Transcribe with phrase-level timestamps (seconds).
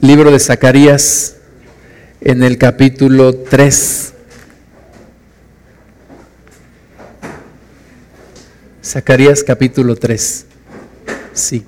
[0.00, 1.36] Libro de Zacarías
[2.20, 4.12] en el capítulo 3.
[8.84, 10.46] Zacarías capítulo 3.
[11.32, 11.64] Sí.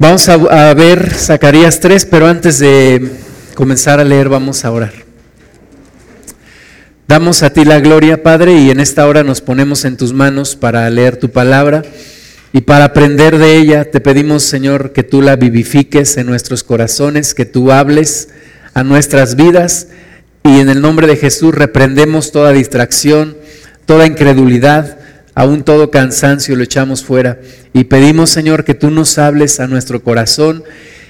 [0.00, 3.12] Vamos a, ver Zacarías 3, pero antes de
[3.54, 4.94] comenzar a leer vamos a orar.
[7.06, 10.56] Damos a ti la gloria, Padre, y en esta hora nos ponemos en tus manos
[10.56, 11.84] para leer tu palabra
[12.52, 13.90] y para aprender de ella.
[13.90, 18.28] Te pedimos, Señor, que tú la vivifiques en nuestros corazones, que tú hables
[18.74, 19.88] a nuestras vidas
[20.44, 23.36] y en el nombre de Jesús reprendemos toda distracción,
[23.86, 24.98] toda incredulidad,
[25.34, 27.40] aún todo cansancio lo echamos fuera
[27.72, 30.64] y pedimos, Señor, que tú nos hables a nuestro corazón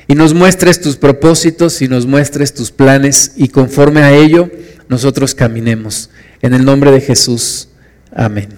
[0.06, 4.50] y nos muestres tus propósitos y nos muestres tus planes y conforme a ello
[4.88, 6.10] nosotros caminemos.
[6.40, 7.68] En el nombre de Jesús.
[8.12, 8.57] Amén.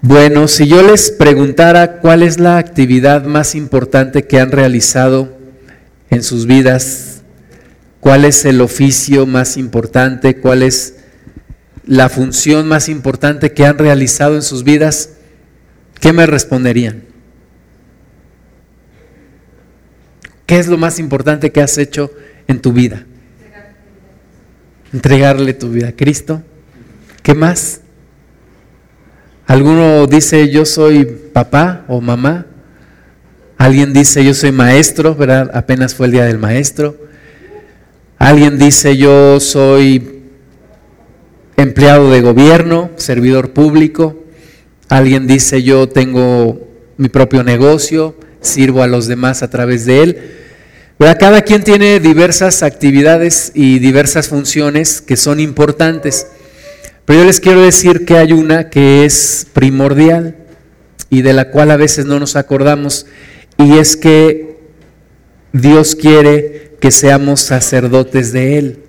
[0.00, 5.36] Bueno, si yo les preguntara cuál es la actividad más importante que han realizado
[6.10, 7.22] en sus vidas,
[8.00, 10.96] cuál es el oficio más importante, cuál es
[11.84, 15.10] la función más importante que han realizado en sus vidas,
[16.00, 17.02] ¿qué me responderían?
[20.46, 22.10] ¿Qué es lo más importante que has hecho
[22.46, 23.04] en tu vida?
[24.92, 26.42] entregarle tu vida a Cristo.
[27.22, 27.80] ¿Qué más?
[29.48, 32.44] Alguno dice yo soy papá o mamá.
[33.56, 35.50] Alguien dice yo soy maestro, ¿verdad?
[35.54, 36.98] Apenas fue el día del maestro.
[38.18, 40.20] Alguien dice yo soy
[41.56, 44.22] empleado de gobierno, servidor público.
[44.90, 50.18] Alguien dice yo tengo mi propio negocio, sirvo a los demás a través de él.
[50.98, 56.26] Cada quien tiene diversas actividades y diversas funciones que son importantes,
[57.08, 60.36] pero yo les quiero decir que hay una que es primordial
[61.08, 63.06] y de la cual a veces no nos acordamos,
[63.56, 64.58] y es que
[65.54, 68.80] Dios quiere que seamos sacerdotes de Él,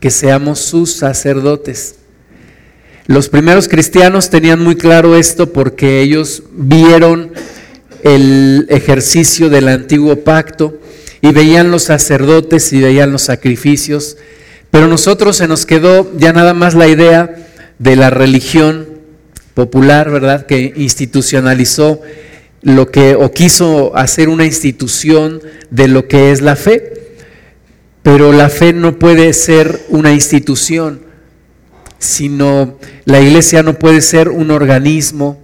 [0.00, 1.96] que seamos sus sacerdotes.
[3.06, 7.30] Los primeros cristianos tenían muy claro esto porque ellos vieron
[8.02, 10.80] el ejercicio del antiguo pacto
[11.20, 14.16] y veían los sacerdotes y veían los sacrificios,
[14.70, 17.48] pero nosotros se nos quedó ya nada más la idea
[17.80, 18.86] de la religión
[19.54, 20.46] popular, ¿verdad?
[20.46, 22.00] Que institucionalizó
[22.62, 26.92] lo que, o quiso hacer una institución de lo que es la fe.
[28.04, 31.00] Pero la fe no puede ser una institución,
[31.98, 35.42] sino la iglesia no puede ser un organismo,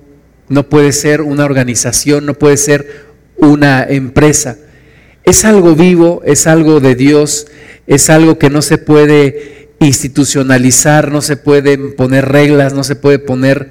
[0.48, 4.58] no puede ser una organización, no puede ser una empresa
[5.26, 7.48] es algo vivo, es algo de Dios,
[7.88, 13.18] es algo que no se puede institucionalizar, no se pueden poner reglas, no se puede
[13.18, 13.70] poner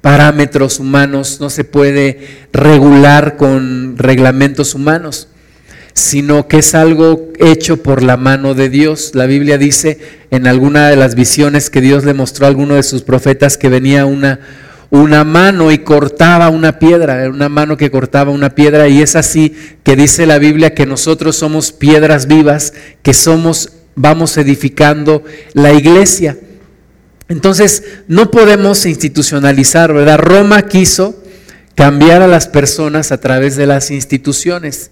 [0.00, 5.28] parámetros humanos, no se puede regular con reglamentos humanos,
[5.92, 9.12] sino que es algo hecho por la mano de Dios.
[9.14, 9.98] La Biblia dice
[10.30, 13.68] en alguna de las visiones que Dios le mostró a alguno de sus profetas que
[13.68, 14.40] venía una
[14.94, 19.56] una mano y cortaba una piedra, una mano que cortaba una piedra y es así
[19.82, 26.38] que dice la Biblia que nosotros somos piedras vivas, que somos, vamos edificando la iglesia.
[27.28, 30.18] Entonces, no podemos institucionalizar, ¿verdad?
[30.18, 31.22] Roma quiso
[31.74, 34.90] cambiar a las personas a través de las instituciones.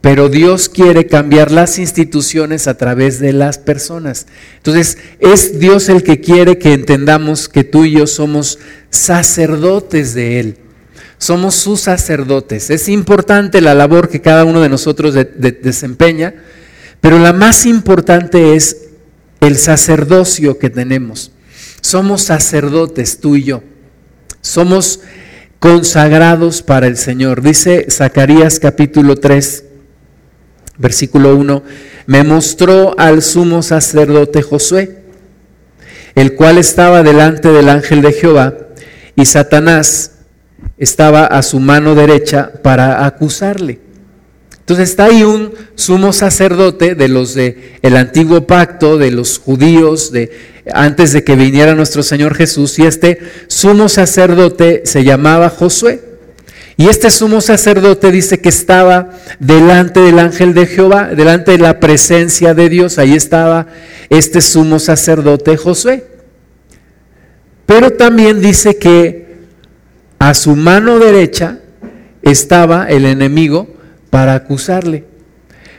[0.00, 4.26] Pero Dios quiere cambiar las instituciones a través de las personas.
[4.58, 8.58] Entonces, es Dios el que quiere que entendamos que tú y yo somos
[8.90, 10.58] sacerdotes de Él.
[11.16, 12.68] Somos sus sacerdotes.
[12.68, 16.34] Es importante la labor que cada uno de nosotros desempeña,
[17.04, 18.86] pero la más importante es
[19.42, 21.32] el sacerdocio que tenemos.
[21.82, 23.62] Somos sacerdotes, tú y yo.
[24.40, 25.00] Somos
[25.58, 27.42] consagrados para el Señor.
[27.42, 29.64] Dice Zacarías capítulo 3
[30.78, 31.62] Versículo 1,
[32.06, 35.04] me mostró al sumo sacerdote Josué,
[36.14, 38.54] el cual estaba delante del ángel de Jehová,
[39.14, 40.12] y Satanás
[40.78, 43.83] estaba a su mano derecha para acusarle.
[44.64, 50.10] Entonces está ahí un sumo sacerdote de los de el antiguo pacto, de los judíos,
[50.10, 50.30] de
[50.72, 56.00] antes de que viniera nuestro Señor Jesús, y este sumo sacerdote se llamaba Josué.
[56.78, 61.78] Y este sumo sacerdote dice que estaba delante del ángel de Jehová, delante de la
[61.78, 62.96] presencia de Dios.
[62.96, 63.66] Ahí estaba
[64.08, 66.06] este sumo sacerdote Josué.
[67.66, 69.26] Pero también dice que
[70.18, 71.58] a su mano derecha
[72.22, 73.73] estaba el enemigo
[74.14, 75.02] para acusarle.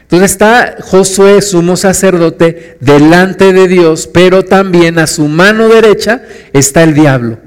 [0.01, 6.21] Entonces está Josué, sumo sacerdote, delante de Dios, pero también a su mano derecha
[6.51, 7.37] está el diablo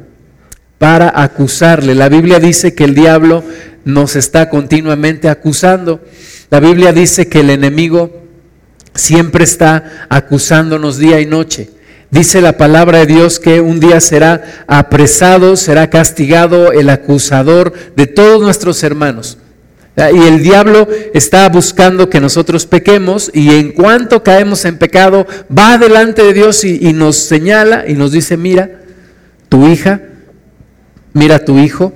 [0.79, 1.95] para acusarle.
[1.95, 3.45] La Biblia dice que el diablo
[3.85, 6.01] nos está continuamente acusando.
[6.49, 8.23] La Biblia dice que el enemigo
[8.95, 11.69] siempre está acusándonos día y noche.
[12.11, 18.07] Dice la palabra de Dios que un día será apresado, será castigado el acusador de
[18.07, 19.37] todos nuestros hermanos.
[19.99, 25.77] Y el diablo está buscando que nosotros pequemos y en cuanto caemos en pecado, va
[25.77, 28.81] delante de Dios y, nos señala y nos dice, mira,
[29.49, 30.03] tu hija,
[31.15, 31.93] mira tu hijo,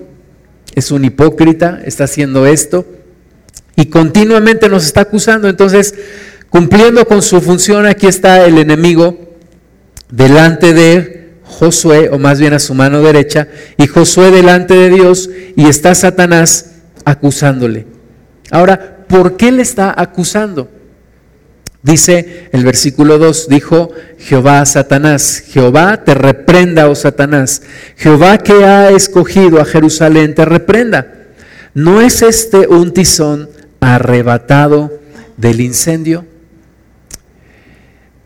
[0.74, 2.84] es un hipócrita, está haciendo esto
[3.76, 5.48] y continuamente nos está acusando.
[5.48, 5.94] Entonces,
[6.50, 9.36] cumpliendo con su función, aquí está el enemigo
[10.10, 13.46] delante de Josué, o más bien a su mano derecha,
[13.78, 16.72] y Josué delante de Dios, y está Satanás
[17.04, 17.91] acusándole.
[18.52, 20.68] Ahora, ¿por qué le está acusando?
[21.82, 27.62] Dice el versículo 2, dijo Jehová a Satanás, Jehová te reprenda, oh Satanás,
[27.96, 31.14] Jehová que ha escogido a Jerusalén te reprenda.
[31.72, 33.48] ¿No es este un tizón
[33.80, 35.00] arrebatado
[35.38, 36.26] del incendio?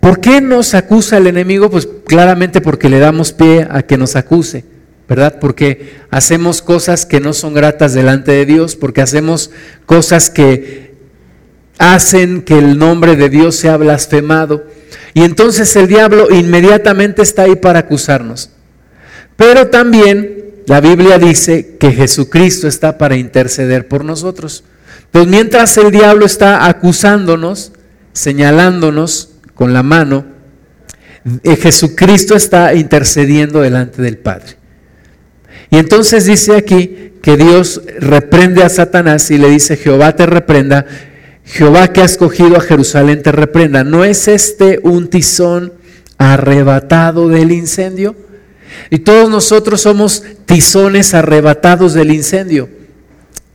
[0.00, 1.70] ¿Por qué nos acusa el enemigo?
[1.70, 4.64] Pues claramente porque le damos pie a que nos acuse.
[5.08, 5.38] ¿Verdad?
[5.40, 9.50] Porque hacemos cosas que no son gratas delante de Dios, porque hacemos
[9.86, 10.94] cosas que
[11.78, 14.66] hacen que el nombre de Dios sea blasfemado.
[15.14, 18.50] Y entonces el diablo inmediatamente está ahí para acusarnos.
[19.36, 24.64] Pero también la Biblia dice que Jesucristo está para interceder por nosotros.
[25.12, 27.72] Pues mientras el diablo está acusándonos,
[28.12, 30.26] señalándonos con la mano,
[31.42, 34.56] eh, Jesucristo está intercediendo delante del Padre.
[35.70, 40.86] Y entonces dice aquí que Dios reprende a Satanás y le dice, Jehová te reprenda,
[41.44, 43.84] Jehová que ha escogido a Jerusalén te reprenda.
[43.84, 45.72] ¿No es este un tizón
[46.18, 48.16] arrebatado del incendio?
[48.90, 52.68] Y todos nosotros somos tizones arrebatados del incendio.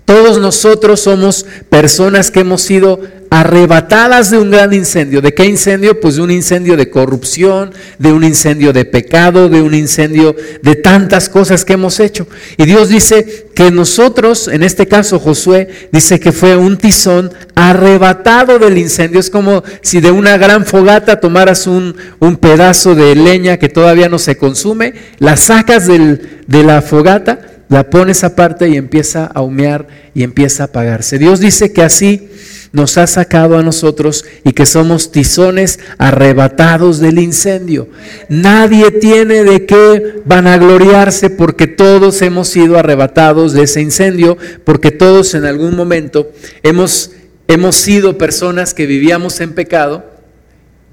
[0.06, 3.00] Todos nosotros somos personas que hemos sido
[3.32, 5.22] arrebatadas de un gran incendio.
[5.22, 6.02] ¿De qué incendio?
[6.02, 10.76] Pues de un incendio de corrupción, de un incendio de pecado, de un incendio de
[10.76, 12.28] tantas cosas que hemos hecho.
[12.58, 18.60] Y Dios dice que nosotros, en este caso Josué, dice que fue un tizón arrebatado
[18.60, 19.22] del incendio.
[19.22, 24.10] Es como si de una gran fogata tomaras un, un pedazo de leña que todavía
[24.10, 27.40] no se consume, la sacas de la fogata
[27.70, 31.18] la pones aparte y empieza a humear y empieza a apagarse.
[31.18, 32.30] Dios dice que así
[32.74, 37.90] nos ha sacado a nosotros y que somos tizones arrebatados del incendio.
[38.30, 45.34] Nadie tiene de qué vanagloriarse porque todos hemos sido arrebatados de ese incendio, porque todos
[45.34, 46.32] en algún momento
[46.64, 47.12] hemos,
[47.48, 50.06] hemos sido personas que vivíamos en pecado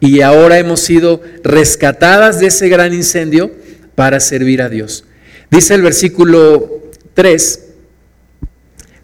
[0.01, 3.53] y ahora hemos sido rescatadas de ese gran incendio
[3.95, 5.05] para servir a Dios.
[5.51, 6.83] Dice el versículo
[7.15, 7.65] 3,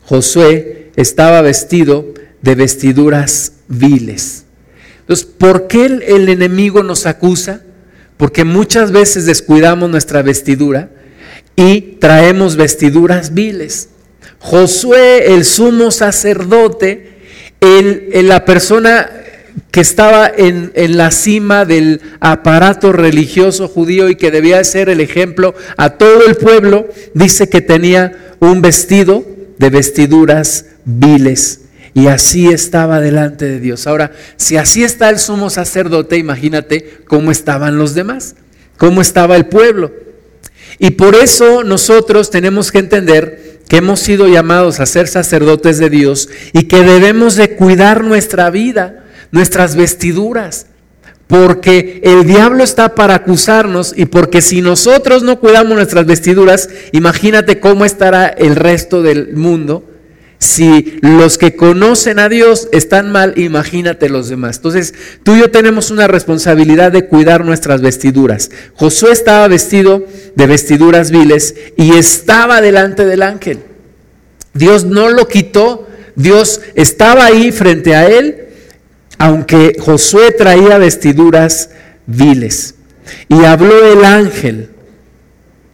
[0.02, 2.12] Josué estaba vestido
[2.44, 4.44] de vestiduras viles.
[5.00, 7.62] Entonces, ¿por qué el, enemigo nos acusa?
[8.18, 10.90] Porque muchas veces descuidamos nuestra vestidura
[11.56, 13.88] y traemos vestiduras viles.
[14.40, 17.16] Josué, el sumo sacerdote,
[17.60, 19.10] el, la persona
[19.70, 25.54] que estaba en, la cima del aparato religioso judío y que debía ser el ejemplo
[25.78, 29.24] a todo el pueblo, dice que tenía un vestido
[29.56, 31.63] de vestiduras viles.
[31.94, 33.86] Y así estaba delante de Dios.
[33.86, 38.34] Ahora, si así está el sumo sacerdote, imagínate cómo estaban los demás,
[38.76, 39.92] cómo estaba el pueblo.
[40.78, 45.88] Y por eso nosotros tenemos que entender que hemos sido llamados a ser sacerdotes de
[45.88, 50.66] Dios y que debemos de cuidar nuestra vida nuestras vestiduras,
[51.26, 57.58] porque el diablo está para acusarnos y porque si nosotros no cuidamos nuestras vestiduras, imagínate
[57.58, 59.90] cómo estará el resto del mundo.
[60.44, 64.56] Si los que conocen a Dios están mal, imagínate los demás.
[64.56, 68.50] Entonces, tú y yo tenemos una responsabilidad de cuidar nuestras vestiduras.
[68.74, 73.60] Josué estaba vestido de vestiduras viles y estaba delante del ángel.
[74.52, 78.44] Dios no lo quitó, Dios estaba ahí frente a él
[79.18, 81.70] aunque Josué traía vestiduras
[82.06, 82.74] viles.
[83.28, 84.70] Y habló el ángel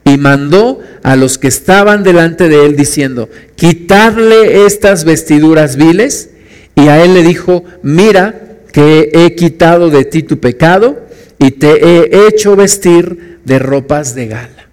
[0.04, 6.30] y mandó a los que estaban delante de él diciendo, quitarle estas vestiduras viles.
[6.74, 11.00] Y a él le dijo, mira que he quitado de ti tu pecado
[11.38, 14.68] y te he hecho vestir de ropas de gala.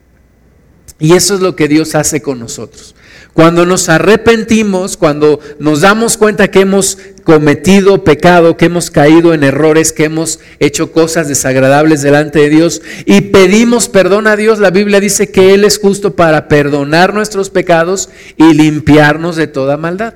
[1.00, 2.96] Y eso es lo que Dios hace con nosotros.
[3.34, 9.44] Cuando nos arrepentimos, cuando nos damos cuenta que hemos cometido pecado, que hemos caído en
[9.44, 14.72] errores, que hemos hecho cosas desagradables delante de Dios y pedimos perdón a Dios, la
[14.72, 18.08] Biblia dice que Él es justo para perdonar nuestros pecados
[18.38, 20.14] y limpiarnos de toda maldad.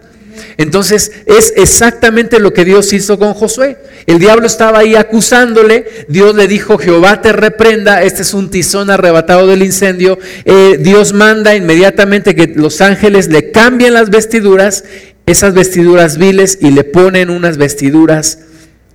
[0.57, 3.77] Entonces es exactamente lo que Dios hizo con Josué.
[4.05, 8.89] El diablo estaba ahí acusándole, Dios le dijo, Jehová te reprenda, este es un tizón
[8.89, 10.17] arrebatado del incendio.
[10.45, 14.83] Eh, Dios manda inmediatamente que los ángeles le cambien las vestiduras,
[15.25, 18.39] esas vestiduras viles, y le ponen unas vestiduras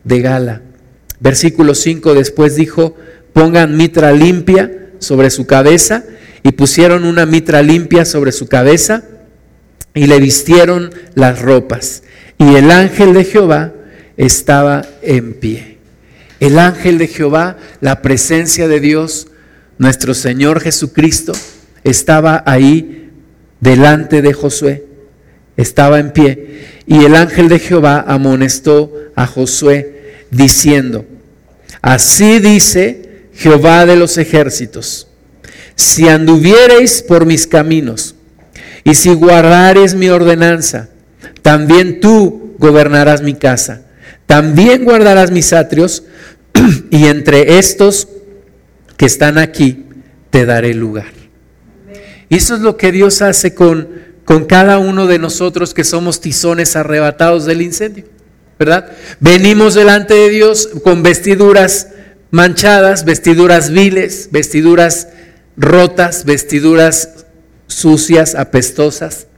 [0.04, 0.62] de gala.
[1.20, 2.96] Versículo 5 después dijo,
[3.32, 6.04] pongan mitra limpia sobre su cabeza,
[6.46, 9.02] y pusieron una mitra limpia sobre su cabeza
[9.94, 12.04] y le vistieron las ropas.
[12.38, 13.72] Y el ángel de Jehová
[14.16, 15.78] estaba en pie.
[16.38, 19.26] El ángel de Jehová, la presencia de Dios,
[19.78, 21.32] nuestro Señor Jesucristo,
[21.82, 23.10] estaba ahí
[23.60, 24.84] delante de Josué.
[25.56, 26.82] Estaba en pie.
[26.86, 31.04] Y el ángel de Jehová amonestó a Josué diciendo,
[31.82, 35.08] así dice Jehová de los ejércitos,
[35.74, 38.14] si anduviereis por mis caminos,
[38.84, 40.88] y si guardares mi ordenanza,
[41.42, 43.82] también tú gobernarás mi casa.
[44.26, 46.04] También guardarás mis atrios,
[46.90, 48.08] y entre estos
[48.96, 49.86] que están aquí
[50.30, 51.12] te daré lugar.
[52.28, 53.88] Y eso es lo que Dios hace con,
[54.26, 58.04] con cada uno de nosotros que somos tizones arrebatados del incendio,
[58.58, 58.90] ¿verdad?
[59.20, 61.88] Venimos delante de Dios con vestiduras
[62.32, 65.08] manchadas, vestiduras viles, vestiduras
[65.56, 67.24] rotas, vestiduras
[67.68, 69.28] sucias, apestosas.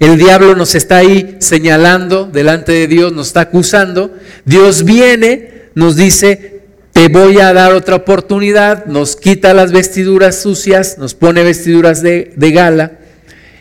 [0.00, 4.14] El diablo nos está ahí señalando delante de Dios, nos está acusando.
[4.44, 6.60] Dios viene, nos dice,
[6.92, 12.34] te voy a dar otra oportunidad, nos quita las vestiduras sucias, nos pone vestiduras de,
[12.36, 12.98] gala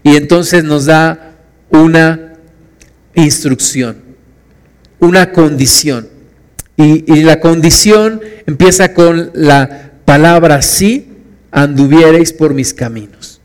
[0.05, 1.33] y entonces nos da
[1.71, 2.35] una
[3.15, 4.03] instrucción,
[4.99, 6.07] una condición.
[6.77, 11.11] Y, la condición empieza con la palabra sí,
[11.49, 13.41] anduviereis por mis caminos.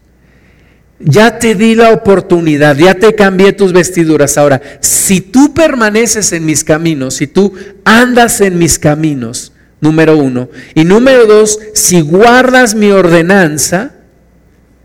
[0.99, 4.37] Ya te di la oportunidad, ya te cambié tus vestiduras.
[4.37, 7.55] Ahora, si tú permaneces en mis caminos, si tú
[7.87, 13.93] andas en mis caminos, número uno, y número dos, si guardas mi ordenanza,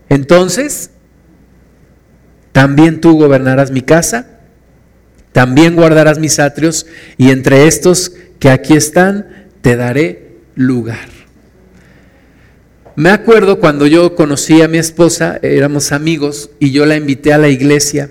[0.08, 0.90] entonces
[2.56, 4.28] también tú gobernarás mi casa,
[5.32, 6.86] también guardarás mis atrios,
[7.18, 9.26] y entre estos que aquí están,
[9.60, 11.06] te daré lugar.
[12.94, 17.38] Me acuerdo cuando yo conocí a mi esposa, éramos amigos y yo la invité a
[17.38, 18.08] la iglesia,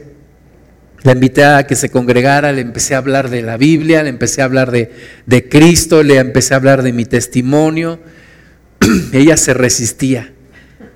[1.02, 4.44] la invité a que se congregara, le empecé a hablar de la Biblia, le empecé
[4.44, 4.92] a hablar de,
[5.26, 8.00] de Cristo, le empecé a hablar de mi testimonio.
[9.12, 10.35] Ella se resistía,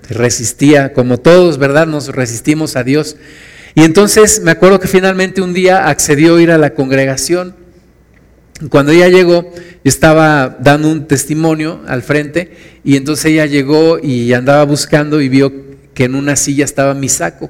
[0.10, 1.88] resistía, como todos, ¿verdad?
[1.88, 3.16] Nos resistimos a Dios.
[3.76, 7.56] Y entonces me acuerdo que finalmente un día accedió a ir a la congregación
[8.68, 9.54] cuando ella llegó,
[9.86, 12.52] estaba dando un testimonio al frente
[12.84, 15.54] y entonces ella llegó y andaba buscando y vio
[15.94, 17.50] que en una silla estaba mi saco.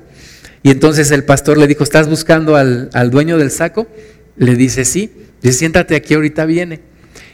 [0.62, 3.88] Y entonces el pastor le dijo, ¿estás buscando al, dueño del saco?
[4.38, 5.12] Le dice, sí.
[5.42, 6.82] Dice, siéntate aquí, ahorita viene.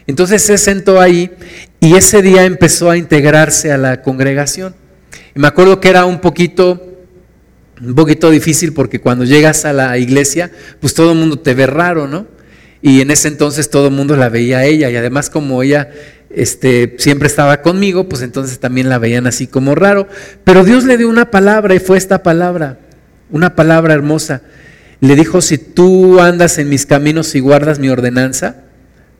[0.06, 1.32] Entonces se sentó ahí
[1.78, 4.74] y ese día empezó a integrarse a la congregación.
[5.36, 7.04] Y me acuerdo que era un poquito,
[7.82, 10.50] un poquito difícil porque cuando llegas a la iglesia,
[10.80, 12.26] pues todo el mundo te ve raro, ¿no?
[12.80, 15.90] Y en ese entonces todo el mundo la veía a ella y además como ella
[16.30, 20.08] este, siempre estaba conmigo, pues entonces también la veían así como raro.
[20.42, 22.78] Pero Dios le dio una palabra y fue esta palabra,
[23.30, 24.40] una palabra hermosa.
[25.00, 28.64] Le dijo, si tú andas en mis caminos y guardas mi ordenanza,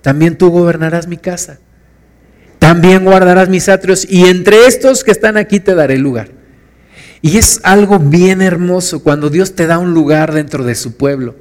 [0.00, 1.58] también tú gobernarás mi casa.
[2.66, 6.30] También guardarás mis atrios y entre estos que están aquí te daré lugar.
[7.22, 11.36] Y es algo bien hermoso cuando Dios te da un lugar dentro de su pueblo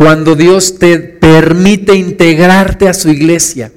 [0.00, 3.70] cuando Dios te permite integrarte a su iglesia,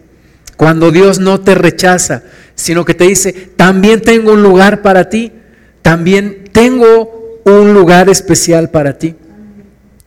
[0.55, 2.23] cuando Dios no te rechaza,
[2.55, 5.33] sino que te dice, también tengo un lugar para ti,
[5.81, 9.15] también tengo un lugar especial para ti.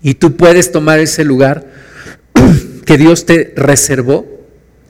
[0.01, 1.67] Y tú puedes tomar ese lugar
[2.87, 4.25] que Dios te reservó,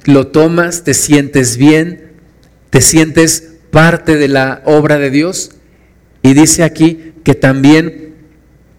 [0.07, 2.13] lo tomas, te sientes bien,
[2.71, 5.53] te sientes parte de la obra de Dios.
[6.23, 8.15] Y dice aquí que también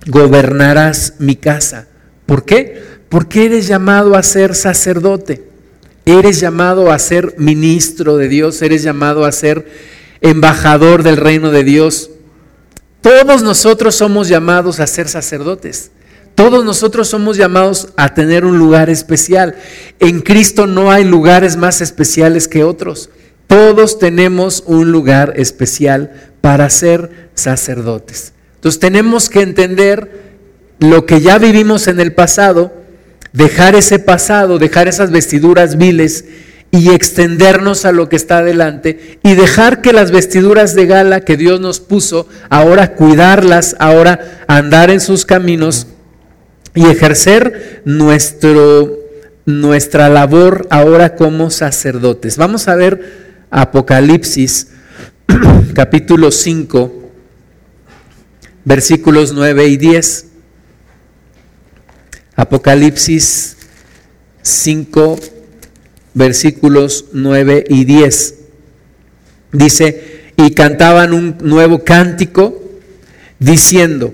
[0.08, 1.88] gobernarás mi casa.
[2.26, 2.82] ¿Por qué?
[3.10, 5.44] Porque eres llamado a ser sacerdote,
[6.06, 9.68] eres llamado a ser ministro de Dios, eres llamado a ser
[10.22, 12.10] embajador del reino de Dios.
[13.02, 15.92] Todos nosotros somos llamados a ser sacerdotes.
[16.38, 19.56] Todos nosotros somos llamados a tener un lugar especial.
[20.00, 23.10] En Cristo no hay lugares más especiales que otros.
[23.48, 28.34] Todos tenemos un lugar especial para ser sacerdotes.
[28.54, 30.12] Entonces tenemos que entender
[30.78, 32.72] lo que ya vivimos en el pasado
[33.34, 36.26] dejar ese pasado, dejar esas vestiduras viles
[36.70, 41.36] y extendernos a lo que está adelante y dejar que las vestiduras de gala que
[41.36, 45.88] Dios nos puso, ahora cuidarlas, ahora andar en sus caminos
[46.78, 49.00] y ejercer nuestro,
[49.48, 52.38] nuestra labor ahora como sacerdotes.
[52.38, 54.68] Vamos a ver Apocalipsis
[55.74, 57.12] capítulo 5,
[58.64, 60.28] versículos 9 y 10.
[62.36, 63.58] Apocalipsis
[64.44, 65.20] 5,
[66.14, 68.36] versículos 9 y 10.
[69.52, 72.62] Dice, y cantaban un nuevo cántico
[73.40, 74.14] diciendo,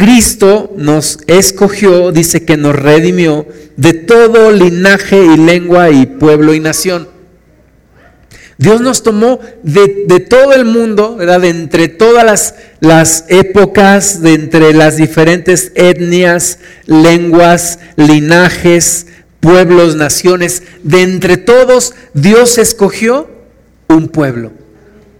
[0.00, 6.60] Cristo nos escogió, dice que nos redimió de todo linaje y lengua y pueblo y
[6.60, 7.06] nación.
[8.56, 9.88] Dios nos tomó de,
[10.20, 11.42] todo el mundo, ¿verdad?
[11.42, 19.06] De entre todas las, las épocas, de entre las diferentes etnias, lenguas, linajes,
[19.40, 23.28] pueblos, naciones, de entre todos Dios escogió
[23.86, 24.52] un pueblo.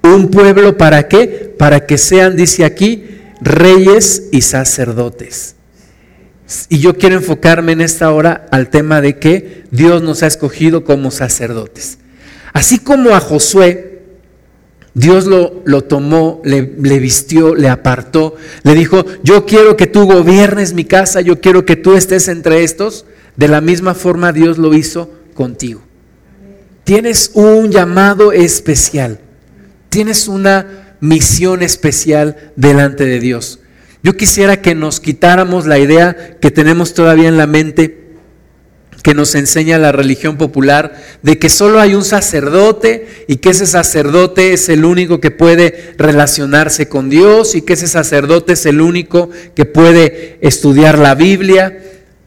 [0.03, 1.55] ¿Un pueblo para qué?
[1.59, 3.10] Para que sean, dice aquí,
[3.41, 5.57] reyes y sacerdotes.
[6.69, 10.85] Y yo quiero enfocarme en esta hora al tema de que Dios nos ha escogido
[10.85, 11.99] como sacerdotes.
[12.53, 14.03] Así como a Josué,
[14.95, 20.07] Dios lo, lo tomó, le, le, vistió, le apartó, le dijo, yo quiero que tú
[20.07, 23.07] gobiernes mi casa, yo quiero que tú estés entre estos.
[23.37, 25.83] De la misma forma Dios lo hizo contigo.
[26.83, 29.21] Tienes un llamado especial,
[29.89, 33.61] tienes una misión especial delante de Dios.
[34.03, 38.01] Yo quisiera que nos quitáramos la idea que tenemos todavía en la mente
[39.03, 43.67] que nos enseña la religión popular de que solo hay un sacerdote y que ese
[43.67, 48.81] sacerdote es el único que puede relacionarse con Dios y que ese sacerdote es el
[48.81, 51.79] único que puede estudiar la Biblia.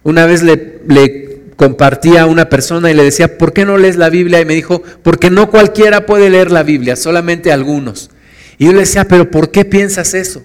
[0.03, 3.95] Una vez le, le compartía a una persona y le decía, ¿por qué no lees
[3.95, 4.41] la Biblia?
[4.41, 8.09] Y me dijo, porque no cualquiera puede leer la Biblia, solamente algunos.
[8.57, 10.43] Y yo le decía, pero ¿por qué piensas eso?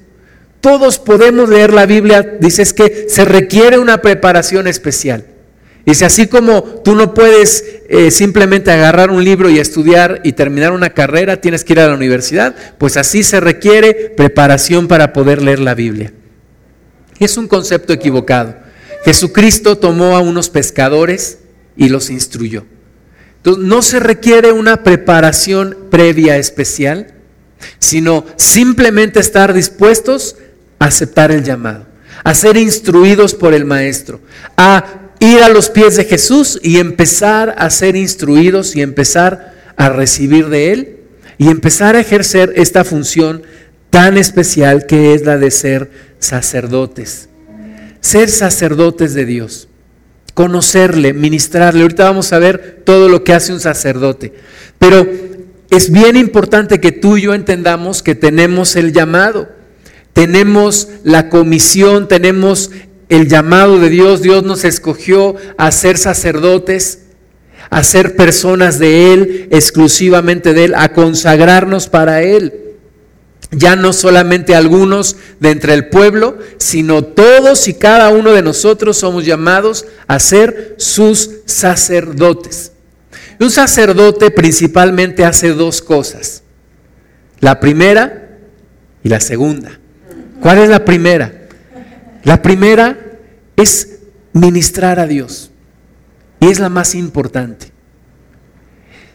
[0.60, 5.24] Todos podemos leer la Biblia, dices que se requiere una preparación especial.
[5.86, 10.72] Dice, así como tú no puedes eh, simplemente agarrar un libro y estudiar y terminar
[10.72, 15.40] una carrera, tienes que ir a la universidad, pues así se requiere preparación para poder
[15.40, 16.12] leer la Biblia.
[17.18, 18.56] Es un concepto equivocado.
[19.04, 21.38] Jesucristo tomó a unos pescadores
[21.76, 22.66] y los instruyó.
[23.36, 27.14] Entonces, no se requiere una preparación previa especial,
[27.78, 30.36] sino simplemente estar dispuestos
[30.78, 31.86] a aceptar el llamado,
[32.24, 34.20] a ser instruidos por el Maestro,
[34.56, 39.88] a ir a los pies de Jesús y empezar a ser instruidos y empezar a
[39.88, 40.96] recibir de Él
[41.38, 43.42] y empezar a ejercer esta función
[43.90, 47.28] tan especial que es la de ser sacerdotes.
[48.00, 49.68] Ser sacerdotes de Dios,
[50.34, 51.82] conocerle, ministrarle.
[51.82, 54.34] Ahorita vamos a ver todo lo que hace un sacerdote.
[54.78, 55.06] Pero
[55.70, 59.48] es bien importante que tú y yo entendamos que tenemos el llamado,
[60.12, 62.70] tenemos la comisión, tenemos
[63.08, 67.00] el llamado de Dios, Dios nos escogió a ser sacerdotes,
[67.70, 72.54] a ser personas de Él, exclusivamente de Él, a consagrarnos para Él.
[73.50, 78.98] Ya no solamente algunos de entre el pueblo, sino todos y cada uno de nosotros
[78.98, 82.72] somos llamados a ser sus sacerdotes.
[83.40, 86.42] Un sacerdote principalmente hace dos cosas.
[87.40, 88.38] La primera
[89.02, 89.78] y la segunda.
[90.40, 91.48] ¿Cuál es la primera?
[92.24, 92.98] La primera
[93.56, 93.98] es
[94.32, 95.50] ministrar a Dios
[96.40, 97.72] y es la más importante.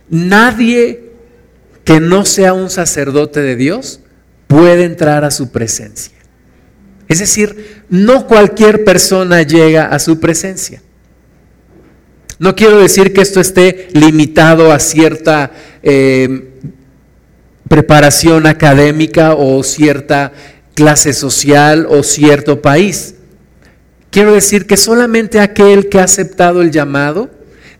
[0.09, 1.12] Nadie
[1.83, 3.99] que no sea un sacerdote de Dios
[4.47, 6.13] puede entrar a su presencia.
[7.07, 10.81] Es decir, no cualquier persona llega a su presencia.
[12.39, 16.50] No quiero decir que esto esté limitado a cierta eh,
[17.67, 20.32] preparación académica o cierta
[20.76, 23.15] clase social o cierto país.
[24.10, 27.32] Quiero decir que solamente aquel que ha aceptado el llamado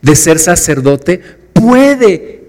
[0.02, 1.20] de ser sacerdote
[1.52, 2.44] puede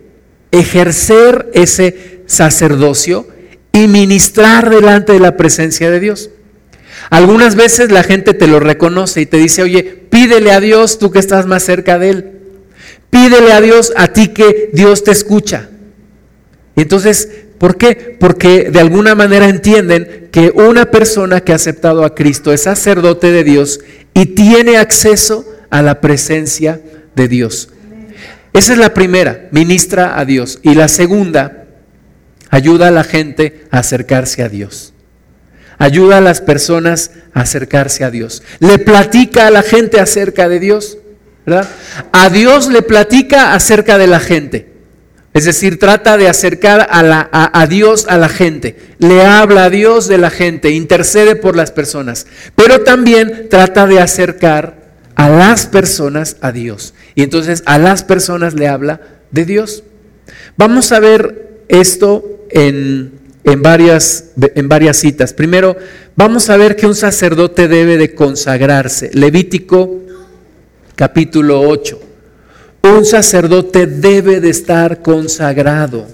[0.52, 3.28] ejercer ese sacerdocio
[3.72, 6.30] y ministrar delante de la presencia de Dios.
[7.10, 11.12] Algunas veces la gente te lo reconoce y te dice, oye, Pídele a Dios tú
[11.12, 12.32] que estás más cerca de Él.
[13.10, 15.68] Pídele a Dios a ti que Dios te escucha.
[16.78, 18.16] Y entonces, ¿por qué?
[18.18, 23.34] Porque de alguna manera entienden que una persona que ha aceptado a Cristo es sacerdote
[23.34, 23.82] de Dios
[24.14, 26.80] y tiene acceso a la presencia
[27.14, 27.68] de Dios.
[28.54, 30.60] Esa es la primera, ministra a Dios.
[30.64, 31.66] Y la segunda,
[32.50, 34.94] ayuda a la gente a acercarse a Dios.
[35.78, 38.44] Ayuda a las personas a acercarse a Dios.
[38.60, 40.98] Le platica a la gente acerca de Dios.
[41.46, 41.70] ¿verdad?
[42.12, 44.76] A Dios le platica acerca de la gente.
[45.34, 48.78] Es decir, trata de acercar a, a, Dios a la gente.
[49.00, 52.26] Le habla a Dios de la gente, intercede por las personas.
[52.56, 54.86] Pero también trata de acercar
[55.16, 56.94] a las personas a Dios.
[57.16, 59.84] Y entonces a las personas le habla de Dios.
[60.56, 65.32] Vamos a ver esto en, en, varias, en varias citas.
[65.32, 65.78] Primero,
[66.16, 69.12] vamos a ver que un sacerdote debe de consagrarse.
[69.14, 70.02] Levítico
[70.96, 72.02] capítulo 8.
[72.84, 76.08] Un sacerdote debe de estar consagrado.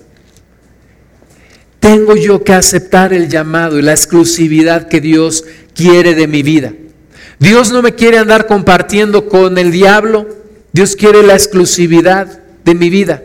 [1.80, 6.74] Tengo yo que aceptar el llamado y la exclusividad que Dios quiere de mi vida.
[7.40, 10.28] Dios no me quiere andar compartiendo con el diablo.
[10.74, 13.24] Dios quiere la exclusividad de mi vida.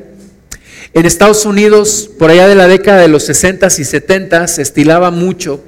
[0.97, 5.13] En Estados Unidos, por allá de la década de los 60s y 70s, se estilaba
[5.13, 5.63] mucho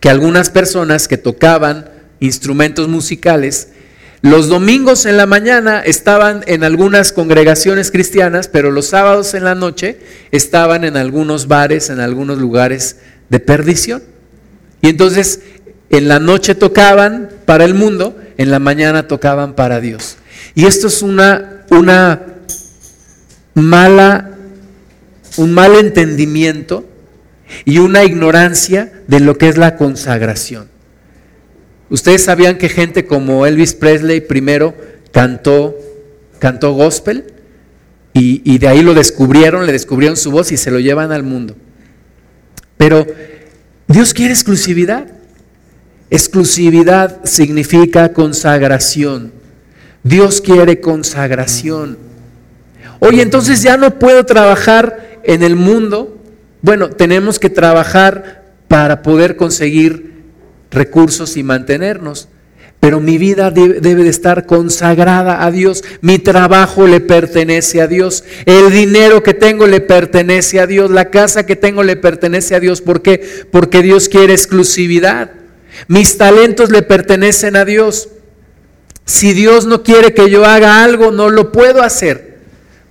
[0.00, 1.88] que algunas personas que tocaban
[2.20, 3.68] instrumentos musicales
[4.24, 9.54] los domingos en la mañana estaban en algunas congregaciones cristianas, pero los sábados en la
[9.54, 9.98] noche
[10.30, 12.96] estaban en algunos bares, en algunos lugares
[13.28, 14.02] de perdición.
[14.80, 15.40] Y entonces
[15.90, 20.16] en la noche tocaban para el mundo, en la mañana tocaban para Dios.
[20.54, 22.22] Y esto es una, una
[23.54, 24.30] mala,
[25.36, 26.86] un mal entendimiento
[27.64, 30.68] y una ignorancia de lo que es la consagración.
[31.90, 34.74] Ustedes sabían que gente como Elvis Presley primero
[35.12, 35.76] cantó,
[36.38, 37.26] cantó gospel
[38.12, 41.56] y, de ahí lo descubrieron, le descubrieron su voz y se lo llevan al mundo.
[42.76, 43.06] Pero
[43.88, 45.08] Dios quiere exclusividad.
[46.10, 49.32] Exclusividad significa consagración.
[50.04, 51.98] Dios quiere consagración.
[53.00, 56.18] Oye, entonces ya no puedo trabajar en el mundo.
[56.62, 60.14] Bueno, tenemos que trabajar para poder conseguir
[60.70, 62.28] recursos y mantenernos.
[62.80, 65.82] Pero mi vida debe, de estar consagrada a Dios.
[66.02, 68.24] Mi trabajo le pertenece a Dios.
[68.44, 70.90] El dinero que tengo le pertenece a Dios.
[70.90, 72.82] La casa que tengo le pertenece a Dios.
[72.82, 73.46] ¿Por qué?
[73.50, 75.30] Porque Dios quiere exclusividad.
[75.88, 78.08] Mis talentos le pertenecen a Dios.
[79.06, 82.33] Si Dios no quiere que yo haga algo, no lo puedo hacer.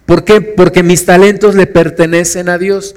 [0.06, 0.42] ¿Por qué?
[0.42, 2.96] Porque mis talentos le pertenecen a Dios.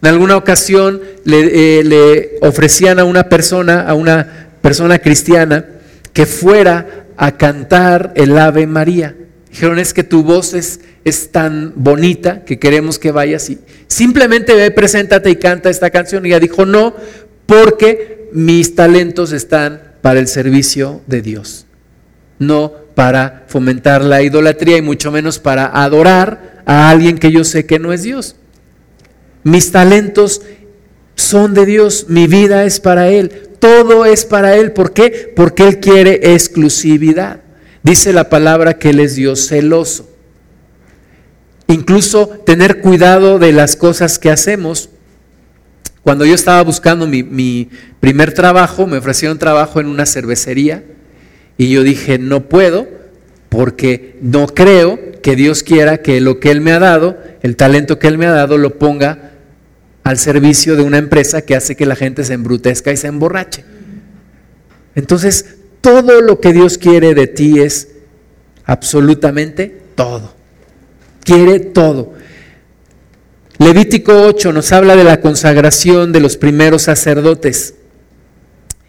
[0.00, 5.66] En alguna ocasión eh, le, ofrecían a una persona, a una persona cristiana,
[6.12, 9.14] que fuera a cantar el Ave María.
[9.50, 14.54] Dijeron, es que tu voz es, es tan bonita que queremos que vayas y simplemente
[14.54, 16.24] ve, preséntate y canta esta canción.
[16.24, 16.94] Y ella dijo, no,
[17.46, 21.66] porque mis talentos están para el servicio de Dios,
[22.38, 27.66] no para fomentar la idolatría y mucho menos para adorar a alguien que yo sé
[27.66, 28.36] que no es Dios.
[29.44, 30.42] Mis talentos
[31.14, 34.72] son de Dios, mi vida es para Él, todo es para Él.
[34.72, 35.32] ¿Por qué?
[35.34, 37.40] Porque Él quiere exclusividad.
[37.82, 40.08] Dice la palabra que Él es Dios celoso.
[41.66, 44.90] Incluso tener cuidado de las cosas que hacemos.
[46.02, 50.84] Cuando yo estaba buscando mi, mi primer trabajo, me ofrecieron trabajo en una cervecería
[51.58, 52.88] y yo dije, no puedo
[53.48, 57.98] porque no creo que Dios quiera que lo que Él me ha dado, el talento
[57.98, 59.32] que Él me ha dado, lo ponga
[60.04, 63.64] al servicio de una empresa que hace que la gente se embrutezca y se emborrache.
[64.94, 67.88] Entonces, todo lo que Dios quiere de ti es
[68.64, 70.34] absolutamente todo.
[71.24, 72.14] Quiere todo.
[73.58, 77.74] Levítico 8 nos habla de la consagración de los primeros sacerdotes.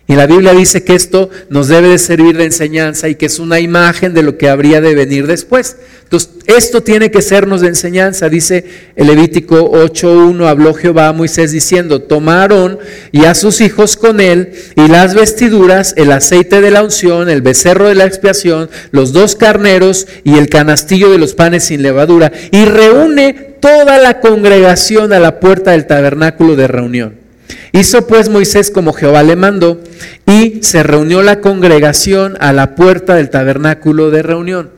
[0.05, 3.39] Y la Biblia dice que esto nos debe de servir de enseñanza y que es
[3.39, 5.77] una imagen de lo que habría de venir después.
[6.03, 8.27] Entonces, esto tiene que sernos de enseñanza.
[8.27, 8.65] Dice
[8.97, 12.79] el Levítico 8.1, habló Jehová a Moisés diciendo, tomaron
[13.13, 17.41] y a sus hijos con él y las vestiduras, el aceite de la unción, el
[17.41, 22.33] becerro de la expiación, los dos carneros y el canastillo de los panes sin levadura
[22.51, 27.22] y reúne toda la congregación a la puerta del tabernáculo de reunión.
[27.71, 29.81] Hizo pues Moisés como Jehová le mandó
[30.25, 34.71] y se reunió la congregación a la puerta del tabernáculo de reunión.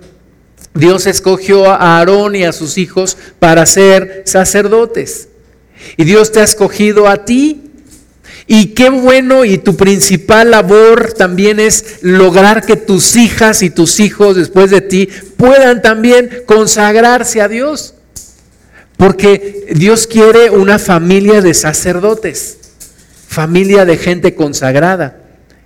[0.73, 5.29] Dios escogió a Aarón y a sus hijos para ser sacerdotes.
[5.97, 7.61] Y Dios te ha escogido a ti.
[8.47, 13.99] Y qué bueno y tu principal labor también es lograr que tus hijas y tus
[13.99, 17.94] hijos después de ti puedan también consagrarse a Dios.
[18.97, 22.57] Porque Dios quiere una familia de sacerdotes,
[23.27, 25.21] familia de gente consagrada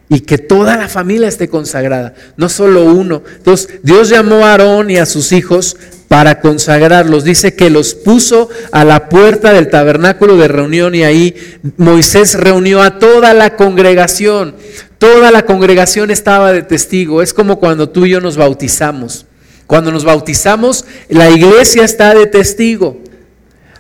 [0.10, 3.22] y que toda la familia esté consagrada, no solo uno.
[3.38, 7.24] Entonces, Dios llamó a Aarón y a sus hijos para consagrarlos.
[7.24, 11.36] Dice que los puso a la puerta del tabernáculo de reunión y ahí
[11.78, 14.56] Moisés reunió a toda la congregación.
[14.98, 17.22] Toda la congregación estaba de testigo.
[17.22, 19.28] Es como cuando tú y yo nos bautizamos.
[19.68, 22.98] Cuando nos bautizamos, la iglesia está de testigo.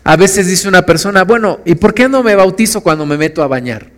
[0.09, 3.43] A veces dice una persona, bueno, ¿y por qué no me bautizo cuando me meto
[3.43, 3.91] a bañar?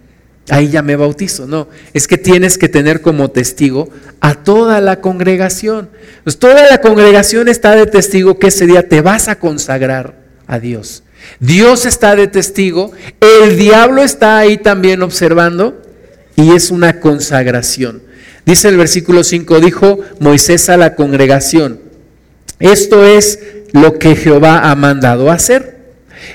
[0.49, 1.47] ahí ya me bautizo.
[1.47, 5.89] No, es que tienes que tener como testigo a toda la congregación.
[6.25, 10.15] Pues toda la congregación está de testigo que ese día te vas a consagrar
[10.47, 11.03] a Dios.
[11.39, 15.81] Dios está de testigo, el diablo está ahí también observando
[16.35, 18.03] y es una consagración.
[18.45, 21.79] Dice el versículo 5, dijo Moisés a la congregación,
[22.59, 23.39] esto es
[23.71, 25.80] lo que Jehová ha mandado hacer.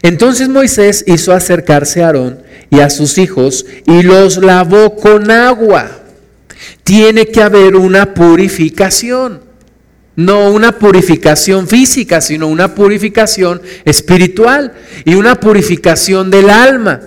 [0.03, 2.39] Entonces Moisés hizo acercarse a Aarón
[2.71, 5.91] y a sus hijos y los lavó con agua.
[6.85, 9.41] Tiene que haber una purificación.
[10.17, 14.73] No una purificación física, sino una purificación espiritual
[15.05, 17.01] y una purificación del alma.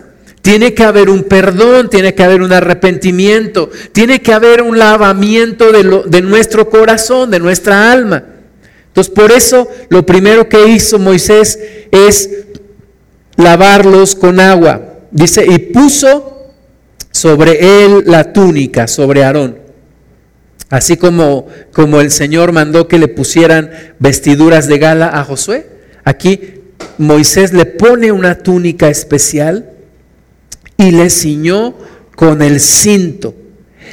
[0.43, 5.71] Tiene que haber un perdón, tiene que haber un arrepentimiento, tiene que haber un lavamiento
[5.71, 8.23] de, de nuestro corazón, de nuestra alma.
[8.87, 11.59] Entonces, por eso lo primero que hizo Moisés
[11.91, 12.29] es
[13.39, 14.99] lavarlos con agua.
[15.11, 16.53] Dice, y puso
[17.11, 19.57] sobre él la túnica, sobre Aarón.
[20.69, 25.67] Así como, como el Señor mandó que le pusieran vestiduras de gala a Josué.
[26.03, 26.61] Aquí
[26.97, 29.71] Moisés le pone una túnica especial
[30.77, 31.73] y le ciñó
[32.15, 33.33] con el cinto.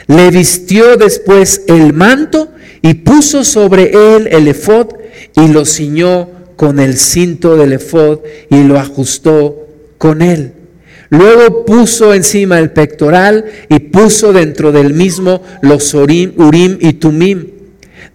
[0.06, 2.50] Le vistió después el manto
[2.82, 4.88] y puso sobre él el efod
[5.34, 9.66] y lo ciñó con el cinto del efod y lo ajustó
[9.98, 10.52] con él.
[11.10, 16.32] Luego puso encima el pectoral y puso dentro del mismo los urim,
[16.80, 17.50] y tumim.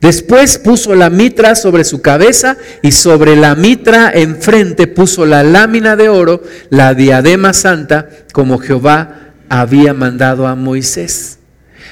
[0.02, 5.96] Después puso la mitra sobre su cabeza y sobre la mitra enfrente puso la lámina
[5.96, 11.38] de oro, la diadema santa, como Jehová había mandado a Moisés.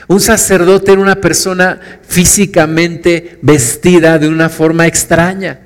[0.07, 5.59] Un sacerdote era una persona físicamente vestida de una forma extraña.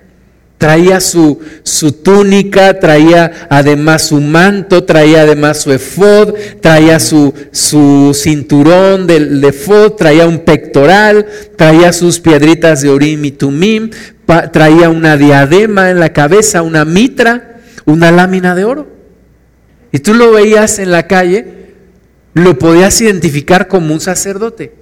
[0.64, 8.18] Traía su, su, túnica, traía además su manto, traía además su efod, traía su, su
[8.18, 11.26] cinturón del efod, traía un pectoral,
[11.58, 13.90] traía sus piedritas de Urim y Tumim,
[14.54, 18.88] traía una diadema en la cabeza, una mitra, una lámina de oro.
[19.92, 21.74] Y tú lo veías en la calle,
[22.36, 24.74] lo podías identificar como un sacerdote.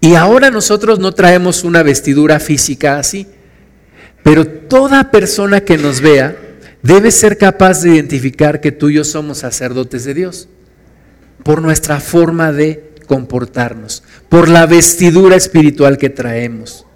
[0.00, 3.28] Y ahora nosotros no traemos una vestidura física así.
[4.24, 6.36] Pero toda persona que nos vea
[6.82, 10.48] debe ser capaz de identificar que tú y yo somos sacerdotes de Dios
[11.44, 16.86] por nuestra forma de comportarnos, por la vestidura espiritual que traemos,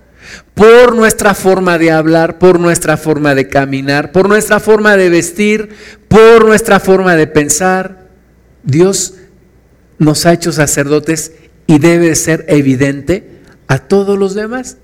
[0.55, 5.69] por nuestra forma de hablar, por nuestra forma de caminar, por nuestra forma de vestir,
[6.09, 8.09] por nuestra forma de pensar.
[8.63, 9.15] Dios
[9.99, 11.33] nos ha hecho sacerdotes
[11.67, 13.29] y debe ser evidente
[13.67, 14.79] a todos los demás.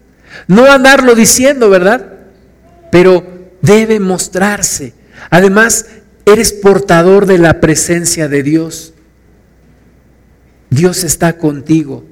[0.47, 2.15] No andarlo diciendo, ¿verdad?
[2.95, 3.27] Pero
[3.61, 4.93] debe mostrarse.
[5.29, 5.87] Además,
[6.27, 8.95] eres portador de la presencia de Dios.
[10.71, 12.05] Dios está contigo.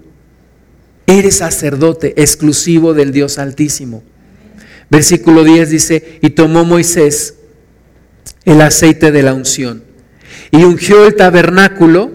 [1.07, 4.03] Eres sacerdote exclusivo del Dios Altísimo.
[4.90, 7.35] Versículo 10 dice, y tomó Moisés
[8.45, 9.85] el aceite de la unción
[10.51, 12.11] y ungió el tabernáculo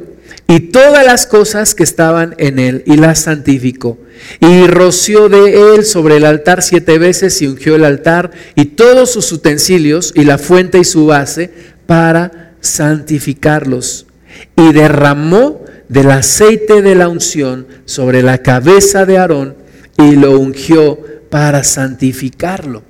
[0.45, 3.97] y todas las cosas que estaban en él, y las santificó.
[4.39, 9.11] Y roció de él sobre el altar siete veces y ungió el altar y todos
[9.11, 11.51] sus utensilios y la fuente y su base
[11.85, 14.07] para santificarlos.
[14.55, 19.55] Y derramó del aceite de la unción sobre la cabeza de Aarón
[19.97, 20.99] y lo ungió
[21.29, 22.83] para santificarlo.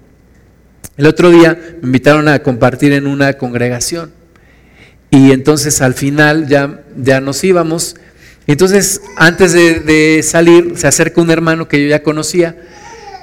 [0.97, 4.11] El otro día me invitaron a compartir en una congregación
[5.09, 7.95] y entonces al final ya, ya nos íbamos.
[8.47, 12.57] Entonces, antes de, salir, se acerca un hermano que yo ya conocía.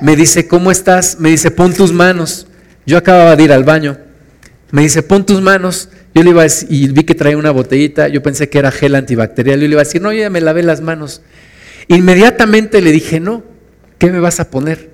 [0.03, 1.19] Me dice, ¿cómo estás?
[1.19, 2.47] Me dice, pon tus manos.
[2.85, 3.99] Yo acababa de ir al baño.
[4.71, 5.89] Me dice, pon tus manos.
[6.15, 8.09] Yo le iba a decir, y vi que traía una botellita.
[8.09, 9.61] Yo pensé que era gel antibacterial.
[9.61, 11.23] Yo le iba a decir, no, yo ya me lavé las manos.
[11.89, 13.43] Inmediatamente le dije, no,
[13.99, 14.91] ¿qué me vas a poner?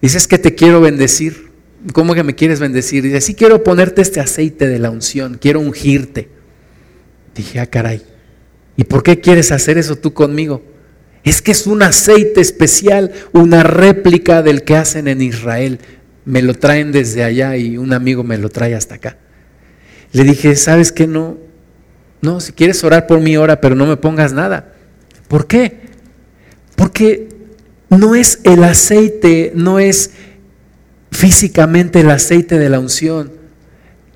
[0.00, 1.50] Dices que te quiero bendecir.
[1.92, 3.02] ¿Cómo que me quieres bendecir?
[3.02, 6.28] Dice, sí quiero ponerte este aceite de la unción, quiero ungirte.
[7.34, 8.02] Dije, ah, caray,
[8.80, 10.62] ¿y por qué quieres hacer eso tú conmigo?
[11.22, 15.80] Es que es un aceite especial, una réplica del que hacen en Israel.
[16.24, 19.18] Me lo traen desde allá y un amigo me lo trae hasta acá.
[20.12, 21.06] Le dije, ¿sabes qué?
[21.06, 21.36] No,
[22.22, 24.72] no, si quieres orar por mí, ora, pero no me pongas nada.
[25.28, 25.80] ¿Por qué?
[26.74, 27.28] Porque
[27.90, 30.12] no es el aceite, no es
[31.12, 33.30] físicamente el aceite de la unción,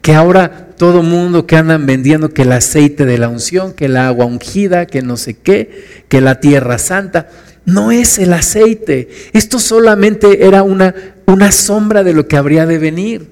[0.05, 3.97] que ahora todo mundo que andan vendiendo que el aceite de la unción, que el
[3.97, 7.31] agua ungida, que no sé qué, que la tierra santa,
[7.65, 9.09] no es el aceite.
[9.33, 13.31] Esto solamente era una, una sombra de lo que habría de venir.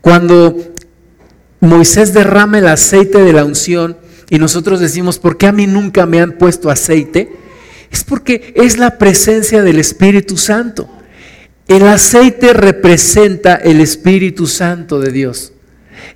[0.00, 0.74] Cuando
[1.60, 3.96] Moisés derrama el aceite de la unción
[4.30, 7.30] y nosotros decimos, ¿por qué a mí nunca me han puesto aceite?
[7.92, 10.90] Es porque es la presencia del Espíritu Santo.
[11.68, 15.52] El aceite representa el Espíritu Santo de Dios.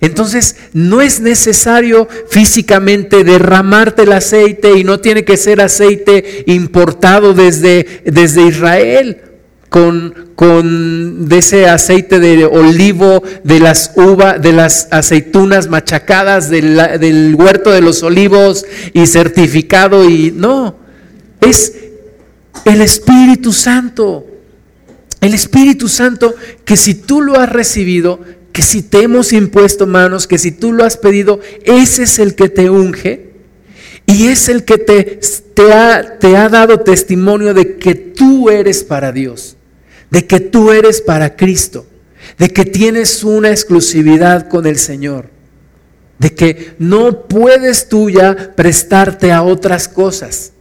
[0.01, 7.33] Entonces no es necesario físicamente derramarte el aceite y no tiene que ser aceite importado
[7.33, 9.21] desde, desde Israel
[9.69, 17.71] con, con ese aceite de olivo, de las uvas, de las aceitunas machacadas del huerto
[17.71, 20.75] de los olivos y certificado y no,
[21.39, 21.73] es
[22.65, 24.25] el Espíritu Santo.
[25.21, 30.27] El Espíritu Santo que si tú lo has recibido, que si te hemos impuesto manos,
[30.27, 33.29] que si tú lo has pedido, ese es el que te unge
[34.05, 39.55] y es el que te, ha, ha dado testimonio de que tú eres para Dios,
[40.09, 41.85] de que tú eres para Cristo,
[42.37, 45.29] de que tienes una exclusividad con el Señor,
[46.17, 50.53] de que no puedes tú ya prestarte a otras cosas.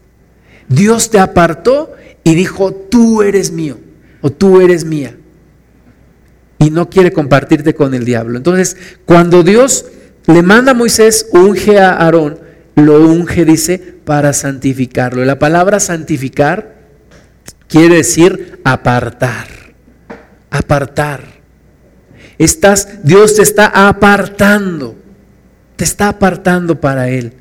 [0.69, 3.79] Dios te apartó y dijo, tú eres mío
[4.21, 5.17] o tú eres mía
[6.59, 8.37] y no quiere compartirte con el diablo.
[8.37, 9.87] Entonces, cuando Dios
[10.27, 12.39] le manda a Moisés, unge a Aarón,
[12.75, 15.25] lo unge, dice, para santificarlo.
[15.25, 16.79] la palabra santificar
[17.69, 19.49] quiere decir apartar,
[20.51, 21.39] apartar.
[22.39, 24.97] Estás, Dios te está apartando,
[25.77, 27.33] te está apartando para Él.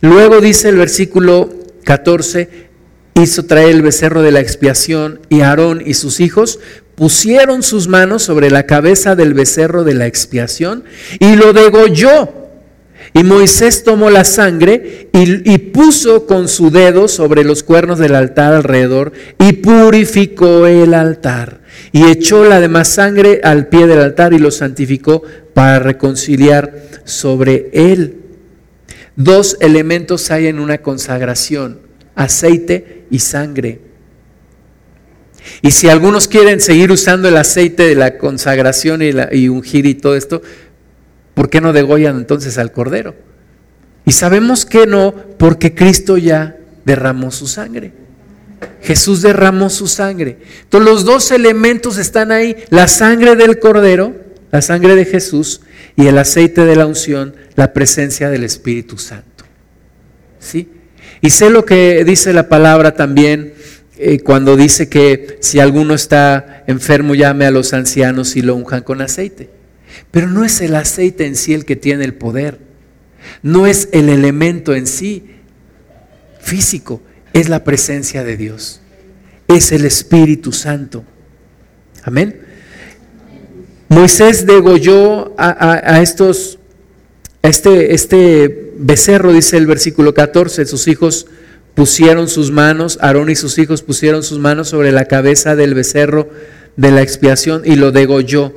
[0.00, 1.50] Luego dice el versículo
[1.84, 2.66] 14,
[3.14, 6.58] hizo traer el becerro de la expiación y Aarón y sus hijos
[6.96, 10.82] pusieron sus manos sobre la cabeza del becerro de la expiación
[11.20, 12.46] y lo degolló.
[13.12, 18.52] Y Moisés tomó la sangre y, puso con su dedo sobre los cuernos del altar
[18.52, 21.60] alrededor y purificó el altar.
[21.92, 25.22] Y echó la demás sangre al pie del altar y lo santificó
[25.54, 28.22] para reconciliar sobre él.
[29.14, 31.78] Dos elementos hay en una consagración,
[32.14, 33.85] aceite y sangre.
[35.62, 39.94] Y si algunos quieren seguir usando el aceite de la consagración y, la, ungir y
[39.94, 40.42] todo esto,
[41.34, 43.14] ¿por qué no degollan entonces al cordero?
[44.04, 47.92] Y sabemos que no, porque Cristo ya derramó su sangre.
[48.82, 50.38] Jesús derramó su sangre.
[50.62, 54.14] Entonces los dos elementos están ahí, la sangre del cordero,
[54.52, 55.60] la sangre de Jesús
[55.96, 59.44] y el aceite de la unción, la presencia del Espíritu Santo.
[60.38, 60.68] ¿Sí?
[61.20, 63.54] Y sé lo que dice la palabra también
[63.98, 68.82] eh, cuando dice que si alguno está enfermo llame a los ancianos y lo unjan
[68.82, 69.48] con aceite.
[70.10, 72.58] Pero no es el aceite en sí el que tiene el poder,
[73.42, 75.30] no es el elemento en sí
[76.40, 78.82] físico, es la presencia de Dios,
[79.48, 81.04] es el Espíritu Santo.
[82.02, 82.40] Amén.
[83.88, 86.58] Moisés degolló a, estos,
[87.42, 91.26] este, este becerro, dice el versículo 14, sus hijos
[91.76, 96.30] pusieron sus manos, Aarón y sus hijos pusieron sus manos sobre la cabeza del becerro
[96.76, 98.54] de la expiación y lo degolló.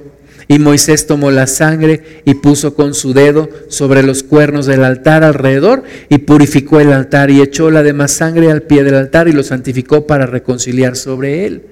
[0.47, 5.25] Y Moisés tomó la sangre y puso con su dedo sobre los cuernos del altar
[5.25, 9.33] alrededor y purificó el altar y echó la demás sangre al pie del altar y
[9.33, 11.63] lo santificó para reconciliar sobre él.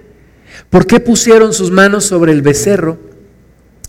[0.69, 2.99] ¿Por qué pusieron sus manos sobre el becerro?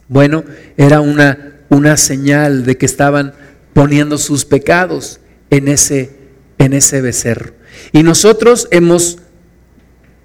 [0.06, 0.44] Bueno,
[0.76, 3.34] era una, una señal de que estaban
[3.72, 5.18] poniendo sus pecados
[5.50, 6.17] en ese
[6.58, 7.52] en ese becerro.
[7.92, 9.18] Y nosotros hemos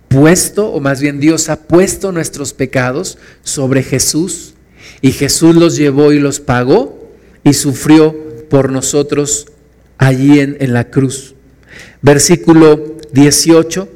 [0.07, 4.53] puesto, o más bien Dios ha puesto nuestros pecados sobre Jesús,
[5.01, 7.11] y Jesús los llevó y los pagó
[7.43, 8.15] y sufrió
[8.49, 9.47] por nosotros
[9.97, 11.35] allí en, en la cruz.
[12.01, 13.89] Versículo 18.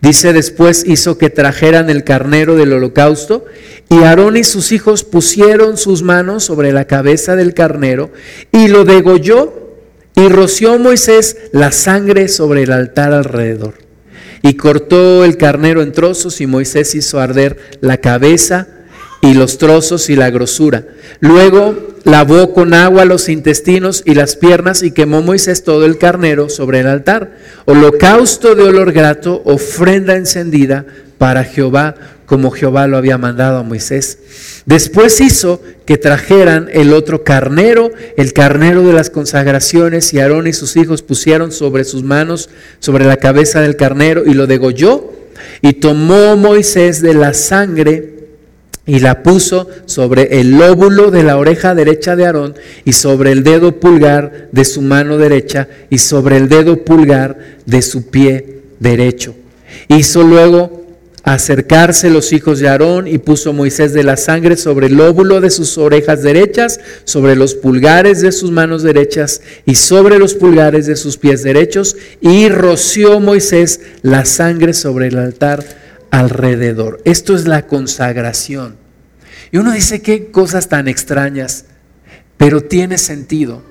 [0.00, 3.44] Dice después hizo que trajeran el carnero del holocausto
[3.88, 8.12] y Aarón y sus hijos pusieron sus manos sobre la cabeza del carnero
[8.52, 9.67] y lo degolló
[10.18, 13.74] y roció Moisés la sangre sobre el altar alrededor.
[14.42, 18.66] Y cortó el carnero en trozos y Moisés hizo arder la cabeza
[19.20, 20.86] y los trozos y la grosura.
[21.20, 26.48] Luego lavó con agua los intestinos y las piernas y quemó Moisés todo el carnero
[26.48, 27.36] sobre el altar.
[27.64, 30.84] Holocausto de olor grato, ofrenda encendida
[31.18, 31.94] para Jehová,
[32.28, 34.18] como Jehová lo había mandado a Moisés.
[34.66, 40.52] Después hizo que trajeran el otro carnero, el carnero de las consagraciones, y Aarón y
[40.52, 42.50] sus hijos pusieron sobre sus manos,
[42.80, 45.10] sobre la cabeza del carnero, y lo degolló.
[45.62, 48.18] Y tomó Moisés de la sangre
[48.84, 52.54] y la puso sobre el lóbulo de la oreja derecha de Aarón
[52.84, 57.80] y sobre el dedo pulgar de su mano derecha y sobre el dedo pulgar de
[57.80, 59.34] su pie derecho.
[59.88, 60.87] Hizo luego
[61.34, 65.50] acercarse los hijos de Aarón y puso Moisés de la sangre sobre el lóbulo de
[65.50, 70.96] sus orejas derechas, sobre los pulgares de sus manos derechas y sobre los pulgares de
[70.96, 75.64] sus pies derechos y roció Moisés la sangre sobre el altar
[76.10, 77.02] alrededor.
[77.04, 78.76] Esto es la consagración.
[79.50, 81.66] Y uno dice, qué cosas tan extrañas,
[82.38, 83.62] pero tiene sentido.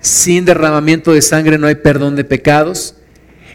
[0.00, 2.94] Sin derramamiento de sangre no hay perdón de pecados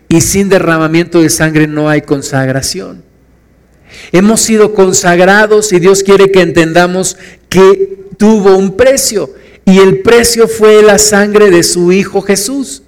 [0.09, 3.03] y sin derramamiento de sangre no hay consagración.
[4.11, 7.17] Hemos sido consagrados y Dios quiere que entendamos
[7.49, 9.33] que tuvo un precio
[9.65, 12.83] y el precio fue la sangre de su Hijo Jesús.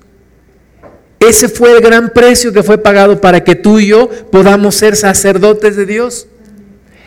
[1.20, 4.96] Ese fue el gran precio que fue pagado para que tú y yo podamos ser
[4.96, 6.28] sacerdotes de Dios.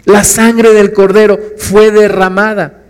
[0.04, 2.82] La sangre del cordero fue derramada.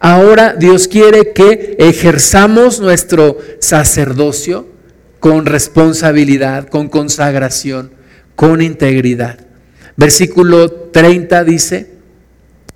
[0.00, 4.71] Ahora Dios quiere que ejerzamos nuestro sacerdocio
[5.22, 7.92] con responsabilidad, con consagración,
[8.34, 9.38] con integridad.
[9.96, 11.90] Versículo 30 dice,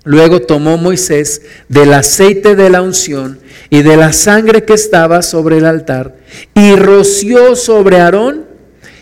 [0.05, 3.37] luego tomó Moisés del aceite de la unción
[3.69, 6.15] y de la sangre que estaba sobre el altar
[6.55, 8.45] y roció sobre Aarón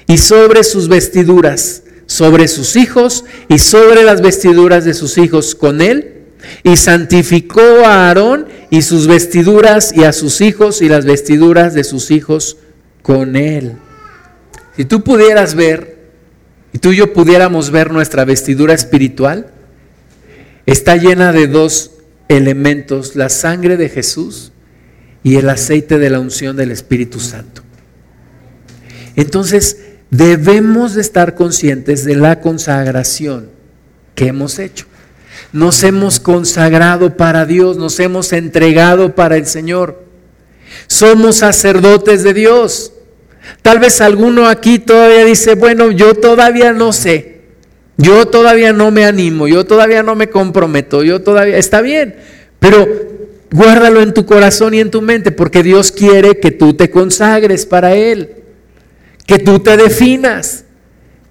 [0.08, 5.82] y sobre sus vestiduras, sobre sus hijos y sobre las vestiduras de sus hijos con
[5.82, 6.14] él.
[6.64, 11.84] Y santificó a Aarón y sus vestiduras y a sus hijos y las vestiduras de
[11.84, 12.58] sus hijos
[13.06, 13.74] con él.
[14.76, 16.10] Si tú pudieras ver,
[16.74, 19.52] y tú y yo pudiéramos ver nuestra vestidura espiritual,
[20.66, 21.92] está llena de dos
[22.30, 24.54] elementos, la sangre de Jesús
[25.22, 27.62] y el aceite de la unción del Espíritu Santo.
[29.16, 29.78] Entonces,
[30.10, 33.50] debemos de estar conscientes de la consagración
[34.16, 34.88] que hemos hecho.
[35.54, 40.04] Nos hemos consagrado para Dios, nos hemos entregado para el Señor.
[40.88, 42.94] Somos sacerdotes de Dios.
[43.62, 47.42] Tal vez alguno aquí todavía dice, bueno, yo todavía no sé,
[47.98, 52.16] yo todavía no me animo, yo todavía no me comprometo, yo todavía, está bien,
[52.60, 52.88] pero
[53.56, 57.66] Guárdalo en tu corazón y en tu mente, porque Dios quiere que tú te consagres
[57.66, 58.44] para Él,
[59.26, 60.66] que tú te definas,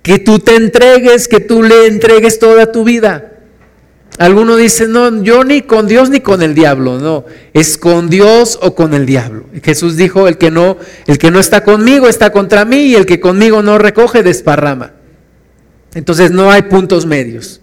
[0.03, 3.34] que tú te entregues, que tú le entregues toda tu vida.
[4.19, 8.59] Alguno dice, no, yo ni con Dios ni con el diablo, no, es con Dios
[8.63, 9.47] o con el diablo.
[9.63, 13.07] Jesús dijo, el que no, el que no está conmigo está contra mí y el
[13.07, 14.93] que conmigo no recoge desparrama.
[15.95, 17.61] Entonces no hay puntos medios.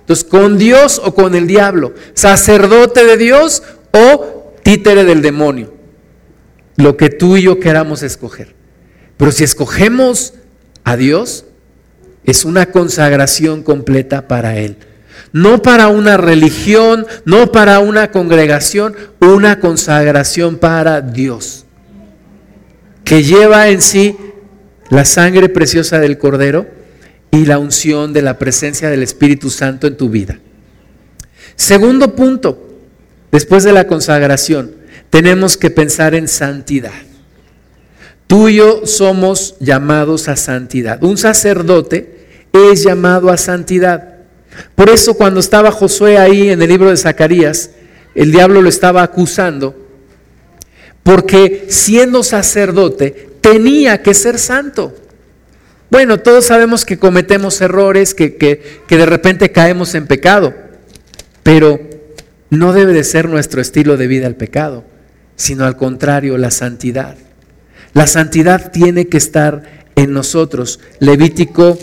[0.00, 5.72] Entonces, con Dios o con el diablo, sacerdote de Dios o títere del demonio.
[6.76, 8.54] Lo que tú y yo queramos escoger.
[9.16, 10.34] Pero si escogemos
[10.82, 11.46] a Dios,
[12.24, 14.76] es una consagración completa para Él.
[15.34, 21.66] No para una religión, no para una congregación, una consagración para Dios.
[23.04, 24.16] Que lleva en sí
[24.88, 26.66] la sangre preciosa del Cordero
[27.30, 30.38] y la unción de la presencia del Espíritu Santo en tu vida.
[31.56, 32.64] Segundo punto,
[33.34, 34.76] Después de la consagración,
[35.10, 36.92] tenemos que pensar en santidad.
[38.28, 41.02] Tú y yo somos llamados a santidad.
[41.02, 44.13] Un sacerdote es llamado a santidad.
[44.74, 47.70] Por eso cuando estaba Josué ahí en el libro de Zacarías,
[48.14, 49.74] el diablo lo estaba acusando,
[51.02, 54.94] porque siendo sacerdote tenía que ser santo.
[55.90, 60.54] Bueno, todos sabemos que cometemos errores, que, que, que de repente caemos en pecado,
[61.42, 61.80] pero
[62.50, 64.84] no debe de ser nuestro estilo de vida el pecado,
[65.36, 67.16] sino al contrario, la santidad.
[67.92, 70.80] La santidad tiene que estar en nosotros.
[70.98, 71.78] Levítico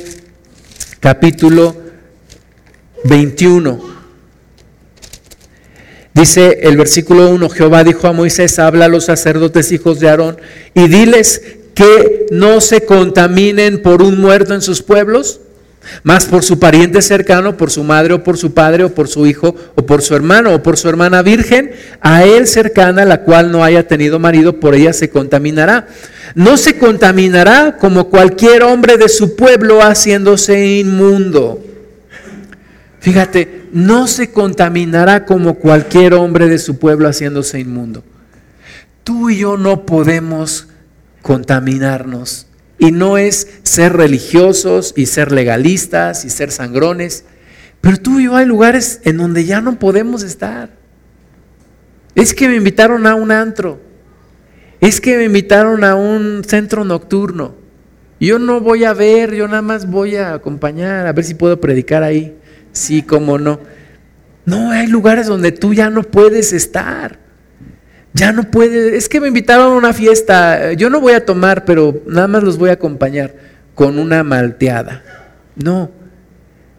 [1.00, 1.76] capítulo
[3.04, 3.80] 21.
[6.14, 10.38] Dice el versículo 1, Jehová dijo a Moisés, habla a los sacerdotes hijos de Aarón
[10.74, 11.42] y diles
[11.74, 15.40] que no se contaminen por un muerto en sus pueblos
[16.04, 19.26] más por su pariente cercano, por su madre o por su padre o por su
[19.26, 21.72] hijo o por su hermano o por su hermana virgen,
[22.02, 25.88] a él cercana, la cual no haya tenido marido, por ella se contaminará.
[26.36, 31.71] No se contaminará como cualquier hombre de su pueblo haciéndose inmundo.
[33.02, 38.04] Fíjate, no se contaminará como cualquier hombre de su pueblo haciéndose inmundo.
[39.04, 40.68] Tú y yo no podemos
[41.24, 42.46] contaminarnos.
[42.78, 47.26] Y no es ser religiosos y ser legalistas y ser sangrones.
[47.82, 50.70] Pero tú y yo hay lugares en donde ya no podemos estar.
[52.14, 53.82] Es que me invitaron a un antro.
[54.80, 57.56] Es que me invitaron a un centro nocturno.
[58.20, 61.60] Yo no voy a ver, yo nada más voy a acompañar, a ver si puedo
[61.60, 62.38] predicar ahí.
[62.72, 63.60] Sí, cómo no.
[64.46, 67.20] No, hay lugares donde tú ya no puedes estar.
[68.14, 68.94] Ya no puedes.
[68.94, 70.74] Es que me invitaron a una fiesta.
[70.74, 73.34] Yo no voy a tomar, pero nada más los voy a acompañar
[73.76, 75.04] con una malteada.
[75.56, 75.92] No.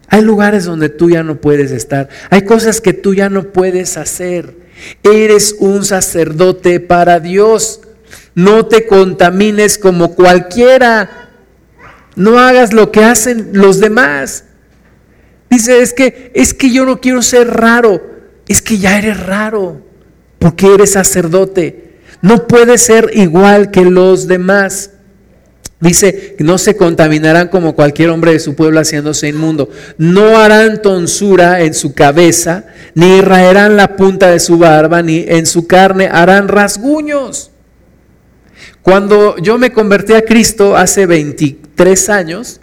[0.09, 2.09] Hay lugares donde tú ya no puedes estar.
[2.28, 4.55] Hay cosas que tú ya no puedes hacer.
[5.03, 7.80] Eres un sacerdote para Dios.
[8.34, 11.30] No te contamines como cualquiera.
[12.14, 14.45] No hagas lo que hacen los demás.
[15.53, 18.00] Dice, es que es que yo no quiero ser raro.
[18.48, 19.82] Es que ya eres raro
[20.38, 21.98] porque eres sacerdote.
[22.22, 24.92] No puedes ser igual que los demás.
[25.78, 29.68] Dice, no se contaminarán como cualquier hombre de su pueblo haciéndose inmundo.
[29.98, 35.44] No harán tonsura en su cabeza, ni raerán la punta de su barba, ni en
[35.44, 37.50] su carne harán rasguños.
[38.80, 42.62] Cuando yo me convertí a Cristo hace 23 años,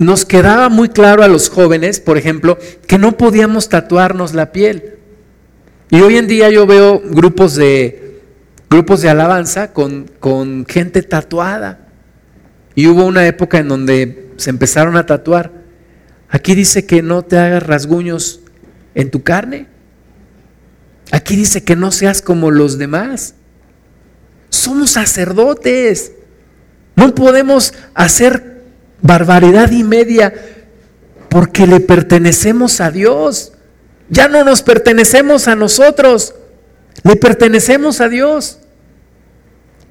[0.00, 4.94] nos quedaba muy claro a los jóvenes, por ejemplo, que no podíamos tatuarnos la piel.
[5.90, 8.18] Y hoy en día yo veo grupos de,
[8.70, 11.86] grupos de alabanza con, con gente tatuada.
[12.74, 15.52] Y hubo una época en donde se empezaron a tatuar.
[16.30, 18.40] Aquí dice que no te hagas rasguños
[18.94, 19.66] en tu carne.
[21.12, 23.34] Aquí dice que no seas como los demás.
[24.48, 26.12] Somos sacerdotes.
[26.96, 28.59] No podemos hacer
[29.02, 30.32] barbaridad y media,
[31.28, 33.52] porque le pertenecemos a Dios.
[34.08, 36.34] Ya no nos pertenecemos a nosotros,
[37.04, 38.58] le pertenecemos a Dios.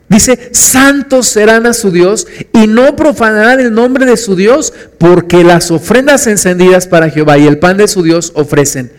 [0.10, 5.43] Dice, santos serán a su Dios y no profanarán el nombre de su Dios, porque
[5.43, 8.91] las ofrendas encendidas para Jehová y el pan de su Dios ofrecen.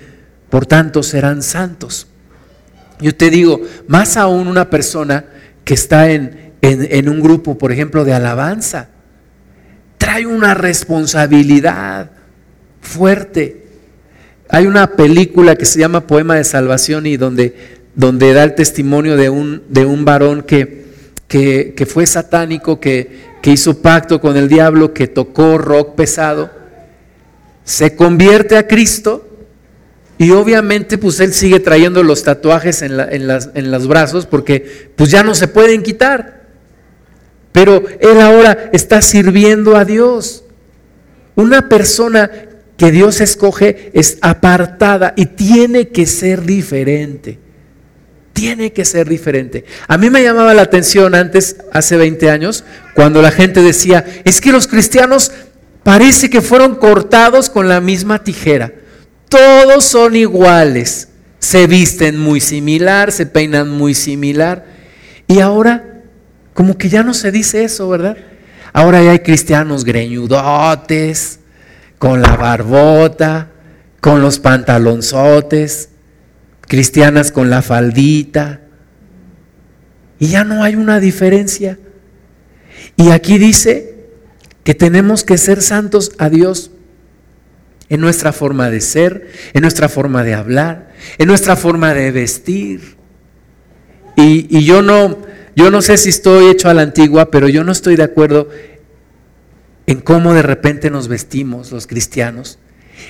[0.49, 2.07] Por tanto, serán santos.
[3.01, 5.25] Yo te digo, más aún una persona
[5.65, 8.90] que está en, en, en un grupo, por ejemplo, de alabanza,
[10.11, 12.11] trae una responsabilidad
[12.81, 13.65] fuerte.
[14.49, 17.55] Hay una película que se llama Poema de Salvación y donde,
[17.95, 20.85] donde da el testimonio de un, de un varón que,
[21.29, 26.51] que, fue satánico, que, que hizo pacto con el diablo, que tocó rock pesado,
[27.63, 29.29] se convierte a Cristo
[30.19, 34.91] y obviamente pues él sigue trayendo los tatuajes en, en, las, en los brazos porque
[34.97, 36.40] pues ya no se pueden quitar.
[37.53, 40.45] Pero él ahora está sirviendo a Dios.
[41.35, 42.31] Una persona
[42.77, 47.39] que Dios escoge es apartada y tiene que ser diferente.
[48.33, 49.65] Tiene que ser diferente.
[49.87, 54.41] A mí me llamaba la atención antes, hace 20 años, cuando la gente decía, es
[54.41, 55.33] que los cristianos
[55.83, 58.73] parece que fueron cortados con la misma tijera.
[59.29, 61.09] Todos son iguales.
[61.39, 64.65] Se visten muy similar, se peinan muy similar.
[65.27, 65.90] Y ahora
[66.55, 68.17] como que ya no se dice eso, ¿verdad?
[68.73, 71.41] Ahora ya hay cristianos greñudotes,
[71.99, 73.51] con la barbota,
[74.01, 75.91] con los pantalonzotes,
[76.63, 78.61] cristianas con la faldita.
[80.19, 81.79] Y ya no hay una diferencia.
[82.97, 84.07] Y aquí dice
[84.65, 86.71] que tenemos que ser santos a Dios
[87.89, 92.97] en nuestra forma de ser, en nuestra forma de hablar, en nuestra forma de vestir.
[94.17, 95.19] Y, y yo no,
[95.57, 98.49] yo no sé si estoy hecho a la antigua, pero yo no estoy de acuerdo
[99.87, 102.59] en cómo de repente nos vestimos los cristianos,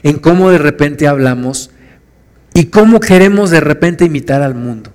[0.03, 1.70] en cómo de repente hablamos
[2.55, 4.91] y cómo queremos de repente imitar al mundo.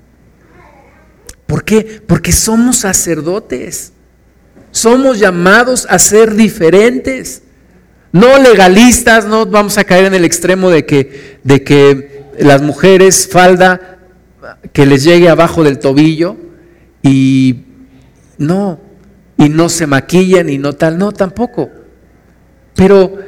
[1.45, 2.01] ¿Por qué?
[2.05, 3.93] Porque somos sacerdotes.
[4.71, 7.43] Somos llamados a ser diferentes.
[8.11, 13.29] No legalistas, no vamos a caer en el extremo de que, de que las mujeres
[13.31, 13.99] falda
[14.73, 16.37] que les llegue abajo del tobillo,
[17.05, 17.65] y
[18.39, 18.79] no,
[19.37, 21.69] y no se maquillan y no tal, no, tampoco.
[22.75, 23.19] Pero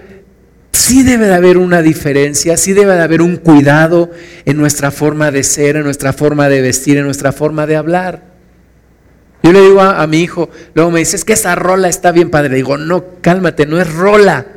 [0.72, 4.10] sí debe de haber una diferencia, sí debe de haber un cuidado
[4.46, 8.24] en nuestra forma de ser, en nuestra forma de vestir, en nuestra forma de hablar.
[9.44, 12.32] Yo le digo a, mi hijo, luego me dice, es que esa rola está bien
[12.32, 12.50] padre.
[12.50, 14.48] Le digo, no, cálmate, no es rola,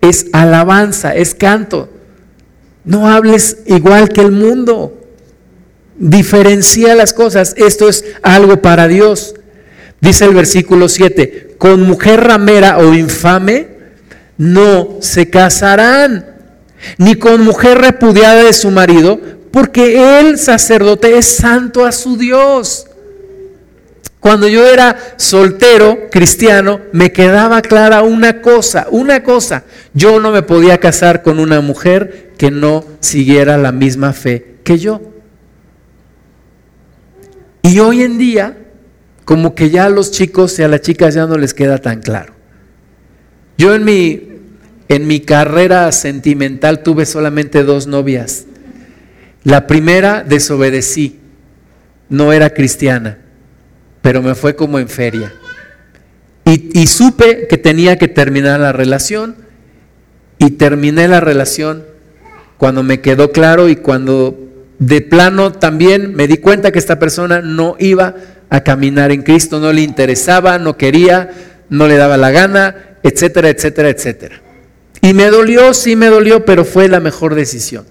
[0.00, 1.90] es alabanza, es canto.
[2.84, 4.99] No hables igual que el mundo
[6.00, 7.54] diferencia las cosas.
[7.56, 9.34] Esto es algo para Dios.
[10.00, 13.68] Dice el versículo 7, con mujer ramera o infame
[14.38, 16.24] no se casarán,
[16.96, 19.20] ni con mujer repudiada de su marido,
[19.50, 22.86] porque el sacerdote es santo a su Dios.
[24.20, 29.64] Cuando yo era soltero cristiano, me quedaba clara una cosa, una cosa.
[29.92, 34.78] Yo no me podía casar con una mujer que no siguiera la misma fe que
[34.78, 35.00] yo.
[37.62, 38.58] Y hoy en día,
[39.24, 42.00] como que ya a los chicos y a las chicas ya no les queda tan
[42.00, 42.34] claro.
[43.58, 44.28] Yo en mi,
[44.88, 48.46] en mi carrera sentimental tuve solamente dos novias.
[49.44, 51.18] La primera desobedecí,
[52.08, 53.18] no era cristiana
[54.02, 55.32] pero me fue como en feria.
[56.44, 59.36] Y, supe que tenía que terminar la relación
[60.38, 61.84] y terminé la relación
[62.56, 64.49] cuando me quedó claro y cuando
[64.80, 68.16] de plano también me di cuenta que esta persona no iba
[68.48, 71.30] a caminar en Cristo, no le interesaba, no quería,
[71.68, 74.40] no le daba la gana, etcétera, etcétera, etcétera.
[75.02, 77.84] Y me dolió, sí me dolió, pero fue la mejor decisión.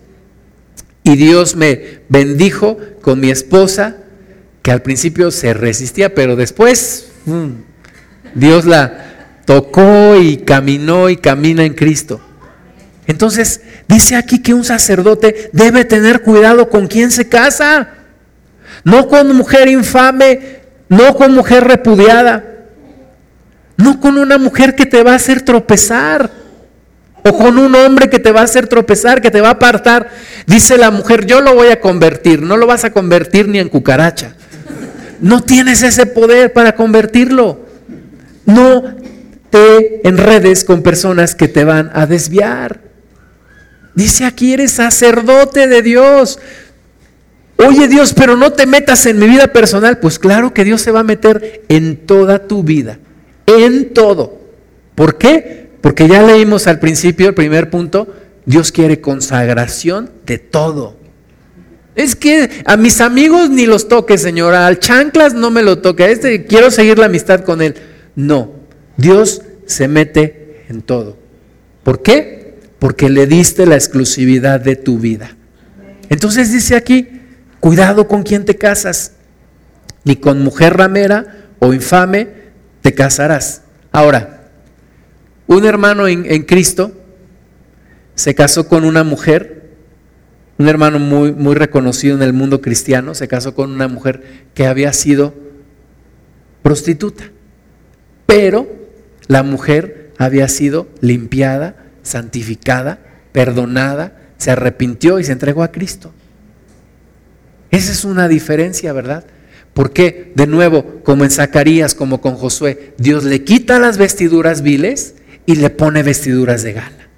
[1.04, 3.98] Y Dios me bendijo con mi esposa,
[4.64, 7.50] que al principio se resistía, pero después mm,
[8.34, 12.20] Dios la tocó y caminó y camina en Cristo.
[13.10, 17.90] Entonces, dice aquí que un sacerdote debe tener cuidado con quién se casa.
[18.84, 22.44] No con mujer infame, no con mujer repudiada,
[23.78, 26.30] no con una mujer que te va a hacer tropezar.
[27.24, 30.12] O con un hombre que te va a hacer tropezar, que te va a apartar.
[30.46, 32.44] Dice la mujer, yo lo voy a convertir.
[32.44, 34.36] No lo vas a convertir ni en cucaracha.
[35.20, 37.66] No tienes ese poder para convertirlo.
[38.46, 38.84] No
[39.50, 42.89] te enredes con personas que te van a desviar.
[43.96, 46.40] Dice aquí, eres sacerdote de Dios.
[47.58, 50.00] Oye Dios, pero no te metas en mi vida personal.
[50.00, 53.00] Pues claro que Dios se va a meter en toda tu vida.
[53.46, 54.40] En todo.
[54.96, 55.70] ¿Por qué?
[55.82, 58.14] Porque ya leímos al principio, el primer punto,
[58.46, 60.98] Dios quiere consagración de todo.
[61.96, 64.68] Es que a mis amigos ni los toque, señora.
[64.68, 66.06] Al chanclas no me lo toque.
[66.06, 67.76] A este quiero seguir la amistad con él.
[68.16, 68.54] No.
[68.96, 71.18] Dios se mete en todo.
[71.84, 72.39] ¿Por qué?
[72.80, 75.36] Porque le diste la exclusividad de tu vida.
[76.10, 77.08] Entonces dice aquí,
[77.60, 79.14] cuidado con quién te casas.
[80.06, 82.30] Ni con mujer ramera o infame
[82.82, 83.64] te casarás.
[83.92, 84.50] Ahora,
[85.48, 86.94] un hermano en, en Cristo
[88.16, 89.60] se casó con una mujer
[90.60, 94.22] un hermano muy, muy reconocido en el mundo cristiano se casó con una mujer
[94.54, 95.34] que había sido
[96.62, 97.32] prostituta,
[98.26, 98.68] pero
[99.28, 101.78] la mujer había sido limpiada,
[102.10, 103.00] santificada,
[103.32, 106.14] perdonada, se arrepintió y se entregó a Cristo.
[107.72, 109.26] Esa es una diferencia, ¿verdad?
[109.74, 115.16] Porque, de nuevo, como en Zacarías, como con Josué, Dios le quita las vestiduras viles
[115.46, 117.10] y le pone vestiduras de gala.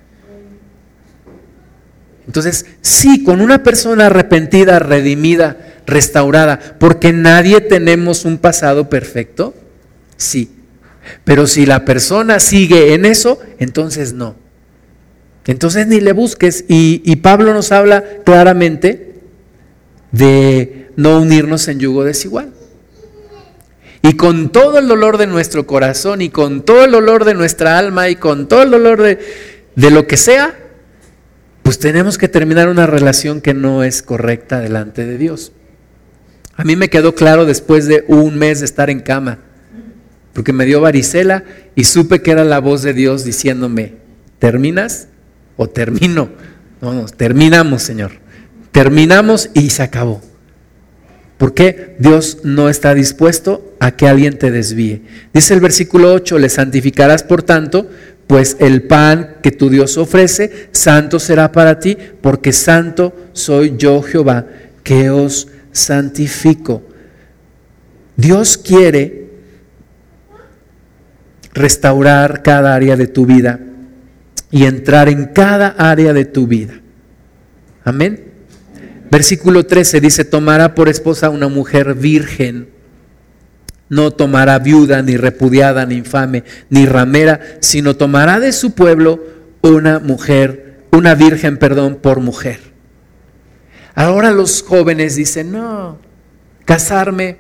[2.28, 9.56] Entonces, sí, con una persona arrepentida, redimida, restaurada, porque nadie tenemos un pasado perfecto,
[10.18, 10.52] sí.
[11.24, 14.36] Pero si la persona sigue en eso, entonces no.
[15.48, 16.66] Entonces ni le busques.
[16.68, 19.16] Y, Pablo nos habla claramente
[20.12, 22.54] de no unirnos en yugo desigual.
[24.04, 27.78] Y con todo el dolor de nuestro corazón y con todo el dolor de nuestra
[27.78, 29.20] alma y con todo el dolor de,
[29.76, 30.58] de lo que sea,
[31.62, 35.52] pues tenemos que terminar una relación que no es correcta delante de Dios.
[36.56, 39.40] A mí me quedó claro después de un mes de estar en cama,
[40.34, 41.44] porque me dio varicela
[41.76, 43.96] y supe que era la voz de Dios diciéndome,
[44.40, 45.08] ¿terminas
[45.62, 46.30] o termino?
[46.82, 48.14] No, no, terminamos, Señor.
[48.72, 50.20] Terminamos y se acabó.
[51.38, 55.04] Porque Dios no está dispuesto a que alguien te desvíe.
[55.34, 57.88] Dice el versículo 8, le santificarás por tanto
[58.26, 64.02] pues el pan que tu Dios ofrece, santo será para ti, porque santo soy yo
[64.02, 64.48] Jehová,
[64.84, 66.82] que os santifico.
[68.16, 69.30] Dios quiere
[71.54, 73.60] restaurar cada área de tu vida
[74.52, 76.74] y entrar en cada área de tu vida.
[77.84, 78.26] Amén.
[79.10, 82.68] Versículo 13 dice, tomará por esposa una mujer virgen
[83.92, 89.22] no tomará viuda, ni repudiada, ni infame, ni ramera, sino tomará de su pueblo
[89.62, 92.62] una mujer, una virgen, perdón, por mujer.
[93.94, 96.00] Ahora los jóvenes dicen, no,
[96.64, 97.40] casarme.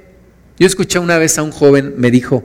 [0.59, 2.43] Yo escuché una vez a un joven, me dijo,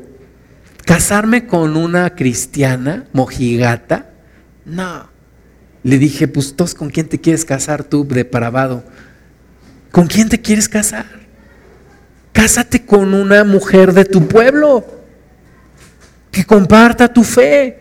[0.84, 4.12] casarme con una cristiana mojigata,
[4.66, 5.08] no.
[5.82, 8.84] Le dije, pues, ¿con quién te quieres casar tú, depravado?
[9.92, 11.06] ¿Con quién te quieres casar?
[12.32, 14.84] Cásate con una mujer de tu pueblo
[16.30, 17.78] que comparta tu fe.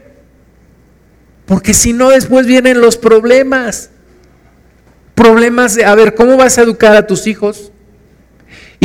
[1.46, 3.90] Porque si no, después vienen los problemas.
[5.14, 7.72] Problemas de, a ver, ¿cómo vas a educar a tus hijos?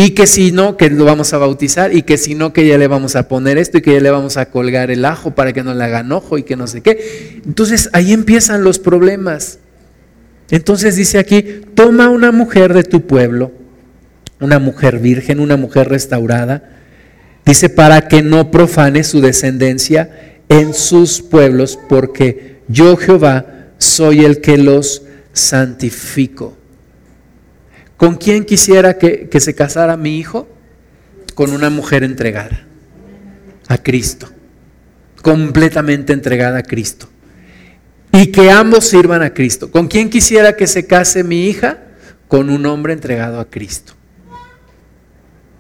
[0.03, 2.79] Y que si no, que lo vamos a bautizar, y que si no, que ya
[2.79, 5.53] le vamos a poner esto, y que ya le vamos a colgar el ajo para
[5.53, 7.43] que no le hagan ojo, y que no sé qué.
[7.45, 9.59] Entonces ahí empiezan los problemas.
[10.51, 11.45] Entonces dice aquí,
[11.75, 13.53] toma una mujer de tu pueblo,
[14.41, 16.63] una mujer virgen, una mujer restaurada,
[17.45, 24.41] dice, para que no profane su descendencia en sus pueblos, porque yo Jehová soy el
[24.41, 25.03] que los
[25.35, 26.57] santifico.
[28.01, 30.49] ¿Con quién quisiera que, que se casara mi hijo?
[31.35, 32.67] Con una mujer entregada
[33.69, 34.31] a Cristo,
[35.21, 37.11] completamente entregada a Cristo
[38.11, 39.71] y que ambos sirvan a Cristo.
[39.71, 41.81] ¿Con quién quisiera que se case mi hija?
[42.27, 43.93] Con un hombre entregado a Cristo,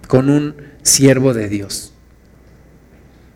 [0.08, 1.92] con un siervo de Dios.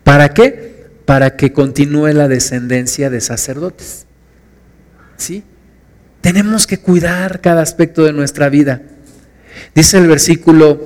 [0.03, 0.87] ¿Para qué?
[1.05, 4.07] Para que continúe la descendencia de sacerdotes.
[5.15, 5.43] ¿Sí?
[6.21, 8.81] Tenemos que cuidar cada aspecto de nuestra vida.
[9.73, 10.81] Dice el versículo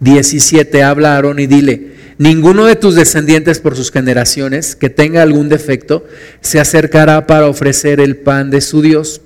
[0.00, 5.50] 17, habla Aarón y dile, Ninguno de tus descendientes por sus generaciones que tenga algún
[5.50, 6.06] defecto
[6.40, 9.20] se acercará para ofrecer el pan de su Dios.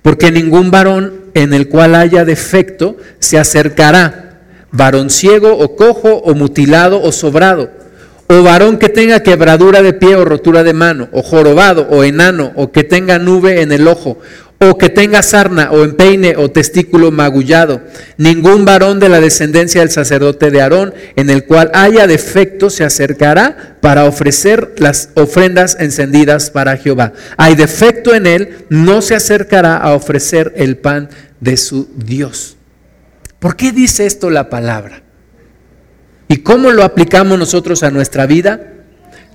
[0.00, 4.40] Porque ningún varón en el cual haya defecto se acercará,
[4.70, 7.70] varón ciego o cojo o mutilado o sobrado,
[8.26, 12.52] o varón que tenga quebradura de pie o rotura de mano, o jorobado o enano,
[12.56, 14.18] o que tenga nube en el ojo,
[14.58, 17.82] o que tenga sarna o empeine o testículo magullado.
[18.16, 22.84] Ningún varón de la descendencia del sacerdote de Aarón en el cual haya defecto se
[22.84, 27.12] acercará para ofrecer las ofrendas encendidas para Jehová.
[27.36, 32.56] Hay defecto en él, no se acercará a ofrecer el pan de su Dios.
[33.38, 35.02] ¿Por qué dice esto la palabra?
[36.28, 38.72] ¿Y cómo lo aplicamos nosotros a nuestra vida?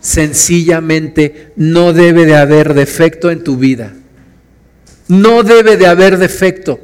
[0.02, 3.94] Sencillamente no debe de haber defecto en tu vida
[5.08, 6.80] no debe de haber defecto.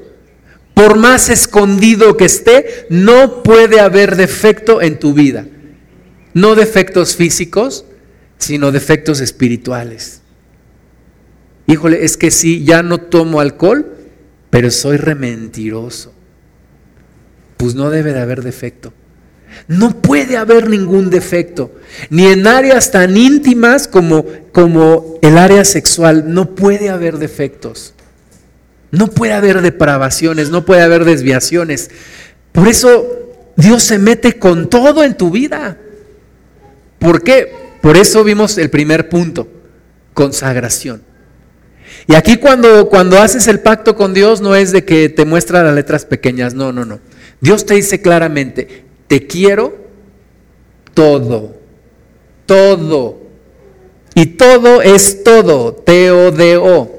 [0.73, 5.45] Por más escondido que esté, no puede haber defecto en tu vida.
[6.33, 7.85] No defectos físicos,
[8.37, 10.21] sino defectos espirituales.
[11.65, 13.93] Híjole, es que sí, ya no tomo alcohol,
[14.49, 16.13] pero soy rementiroso.
[17.57, 18.93] Pues no debe de haber defecto.
[19.67, 21.71] No puede haber ningún defecto,
[22.09, 27.93] ni en áreas tan íntimas como, como el área sexual, no puede haber defectos.
[28.91, 31.89] No puede haber depravaciones, no puede haber desviaciones.
[32.51, 33.05] Por eso
[33.55, 35.77] Dios se mete con todo en tu vida.
[36.99, 37.51] ¿Por qué?
[37.81, 39.47] Por eso vimos el primer punto,
[40.13, 41.01] consagración.
[42.07, 45.63] Y aquí cuando, cuando haces el pacto con Dios no es de que te muestra
[45.63, 46.99] las letras pequeñas, no, no, no.
[47.41, 49.77] Dios te dice claramente, te quiero
[50.93, 51.55] todo,
[52.45, 53.21] todo.
[54.15, 56.96] Y todo es todo, T-O-D-O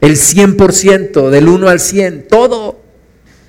[0.00, 2.80] el 100%, del 1 al 100, todo.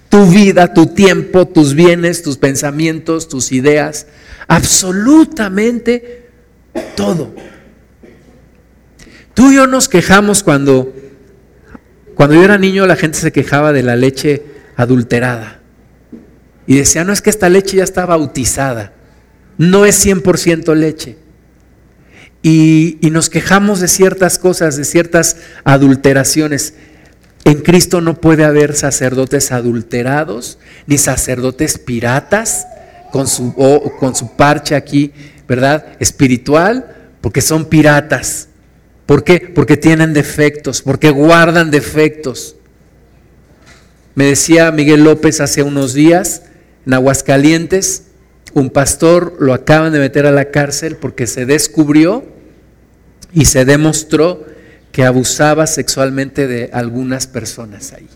[0.09, 4.07] Tu vida, tu tiempo, tus bienes, tus pensamientos, tus ideas,
[4.47, 6.29] absolutamente
[6.95, 7.33] todo.
[9.33, 10.93] Tú y yo nos quejamos cuando,
[12.15, 14.43] cuando yo era niño, la gente se quejaba de la leche
[14.77, 15.59] adulterada.
[16.65, 18.93] Y decía, no es que esta leche ya está bautizada,
[19.57, 21.17] no es 100% leche
[22.49, 25.35] y, nos quejamos de ciertas cosas, de ciertas
[25.65, 26.75] adulteraciones.
[27.43, 32.65] En Cristo no puede haber sacerdotes adulterados, ni sacerdotes piratas
[33.11, 33.53] con su,
[33.99, 35.11] con su parche aquí,
[35.45, 35.87] ¿verdad?
[35.99, 38.47] Espiritual, porque son piratas.
[39.05, 39.51] ¿Por qué?
[39.53, 42.55] Porque tienen defectos, porque guardan defectos.
[44.15, 46.43] Me decía Miguel López hace unos días,
[46.85, 48.03] en Aguascalientes,
[48.53, 52.36] un pastor lo acaban de meter a la cárcel porque se descubrió
[53.33, 54.45] y se demostró
[54.91, 58.07] que abusaba sexualmente de algunas personas ahí.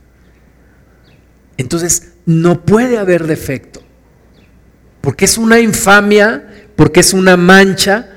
[1.57, 3.82] Entonces, no puede haber defecto,
[5.01, 8.09] porque es una infamia, porque es una mancha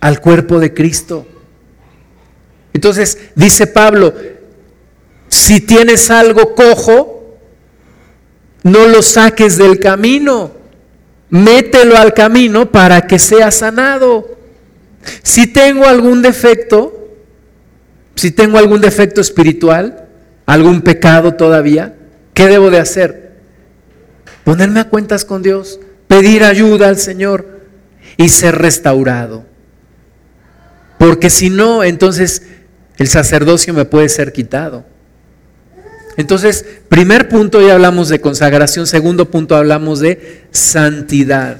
[0.00, 1.26] al cuerpo de Cristo.
[2.72, 4.14] Entonces, dice Pablo,
[5.28, 7.38] si tienes algo cojo,
[8.62, 10.56] no lo saques del camino
[11.30, 14.35] mételo al camino para que sea sanado.
[15.22, 17.14] Si tengo algún defecto,
[18.14, 20.08] si tengo algún defecto espiritual,
[20.46, 21.94] algún pecado todavía,
[22.34, 23.32] ¿qué debo de hacer?
[24.44, 27.60] Ponerme a cuentas con Dios, pedir ayuda al Señor
[28.16, 29.44] y ser restaurado.
[30.98, 32.42] Porque si no, entonces
[32.96, 34.84] el sacerdocio me puede ser quitado.
[36.16, 41.58] Entonces, primer punto ya hablamos de consagración, segundo punto hablamos de santidad.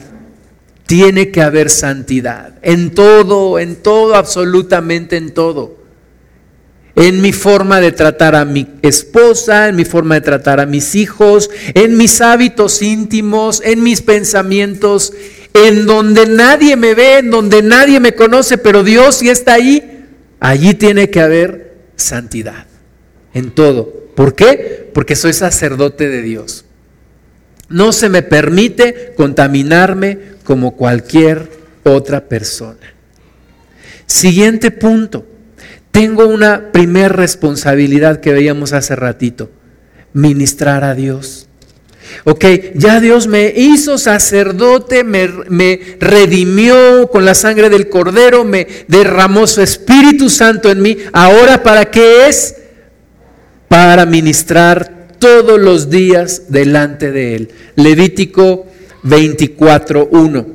[0.87, 5.77] Tiene que haber santidad en todo, en todo, absolutamente en todo.
[6.97, 10.95] en mi forma de tratar a mi esposa, en mi forma de tratar a mis
[10.95, 15.13] hijos, en mis hábitos íntimos, en mis pensamientos,
[15.53, 20.07] en donde nadie me ve, en donde nadie me conoce, pero Dios sí está ahí,
[20.41, 22.67] allí tiene que haber santidad,
[23.35, 23.93] en todo.
[24.15, 24.91] ¿Por qué?
[24.95, 26.65] Porque soy sacerdote de Dios.
[27.69, 31.51] No se me permite contaminarme como cualquier
[31.83, 32.95] otra persona.
[34.07, 35.27] Siguiente punto
[35.91, 39.51] tengo una primer responsabilidad que veíamos hace ratito,
[40.13, 41.49] ministrar a Dios.
[42.25, 42.45] Ok,
[42.75, 49.49] ya Dios me hizo sacerdote, me, me, redimió con la sangre del cordero, me derramó
[49.49, 50.97] su Espíritu Santo en mí.
[51.13, 52.55] Ahora, ¿para qué es?
[53.67, 57.51] Para ministrar todos los días delante de Él.
[57.75, 58.67] Levítico
[59.07, 60.47] 24.1.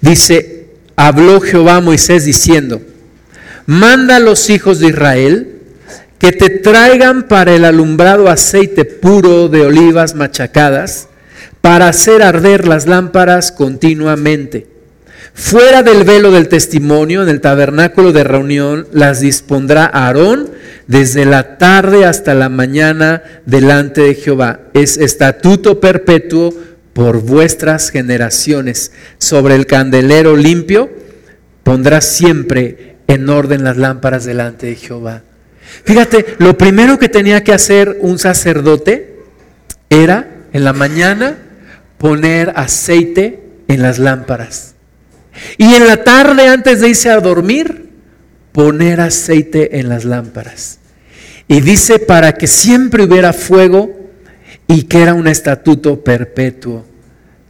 [0.00, 2.80] Dice, habló Jehová a Moisés diciendo,
[3.66, 5.52] manda a los hijos de Israel
[6.18, 11.08] que te traigan para el alumbrado aceite puro de olivas machacadas,
[11.60, 14.75] para hacer arder las lámparas continuamente.
[15.36, 20.50] Fuera del velo del testimonio, en el tabernáculo de reunión, las dispondrá Aarón
[20.86, 24.60] desde la tarde hasta la mañana delante de Jehová.
[24.72, 26.54] Es estatuto perpetuo
[26.94, 28.92] por vuestras generaciones.
[29.18, 30.88] Sobre el candelero limpio
[31.62, 35.22] pondrá siempre en orden las lámparas delante de Jehová.
[35.84, 39.18] Fíjate, lo primero que tenía que hacer un sacerdote
[39.90, 41.36] era en la mañana
[41.98, 44.75] poner aceite en las lámparas.
[45.58, 47.90] Y en la tarde, antes de irse a dormir,
[48.52, 50.78] poner aceite en las lámparas.
[51.48, 54.10] Y dice para que siempre hubiera fuego
[54.66, 56.84] y que era un estatuto perpetuo.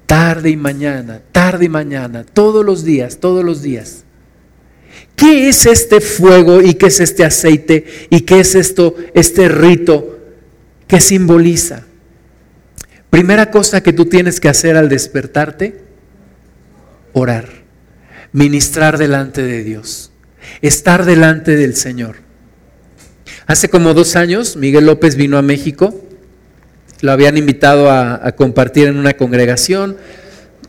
[0.07, 4.05] Tarde y mañana, tarde y mañana, todos los días, todos los días.
[5.17, 10.19] ¿Qué es este fuego y qué es este aceite y qué es esto, este rito
[10.87, 11.85] que simboliza?
[13.11, 15.81] Primera cosa que tú tienes que hacer al despertarte,
[17.15, 17.49] orar,
[18.37, 20.11] ministrar delante de Dios,
[20.61, 22.17] estar delante del Señor.
[23.47, 25.99] Hace como dos años Miguel López vino a México,
[27.01, 29.97] lo habían invitado a, compartir en una congregación,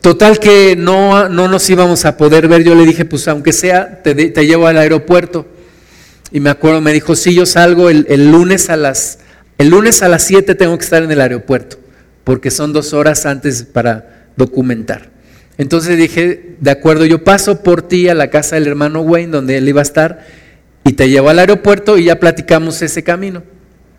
[0.00, 2.62] Total que no, no nos íbamos a poder ver.
[2.62, 5.44] Yo le dije, pues aunque sea, te, te llevo al aeropuerto.
[6.30, 9.18] Y me acuerdo, me dijo, sí, yo salgo el, lunes a las,
[9.58, 11.78] el lunes a las 7 tengo que estar en el aeropuerto,
[12.22, 15.17] porque son dos horas antes para documentar.
[15.58, 19.58] Entonces dije, de acuerdo, yo paso por ti a la casa del hermano Wayne, donde
[19.58, 20.26] él iba a estar,
[20.84, 23.42] y te llevo al aeropuerto y ya platicamos ese camino.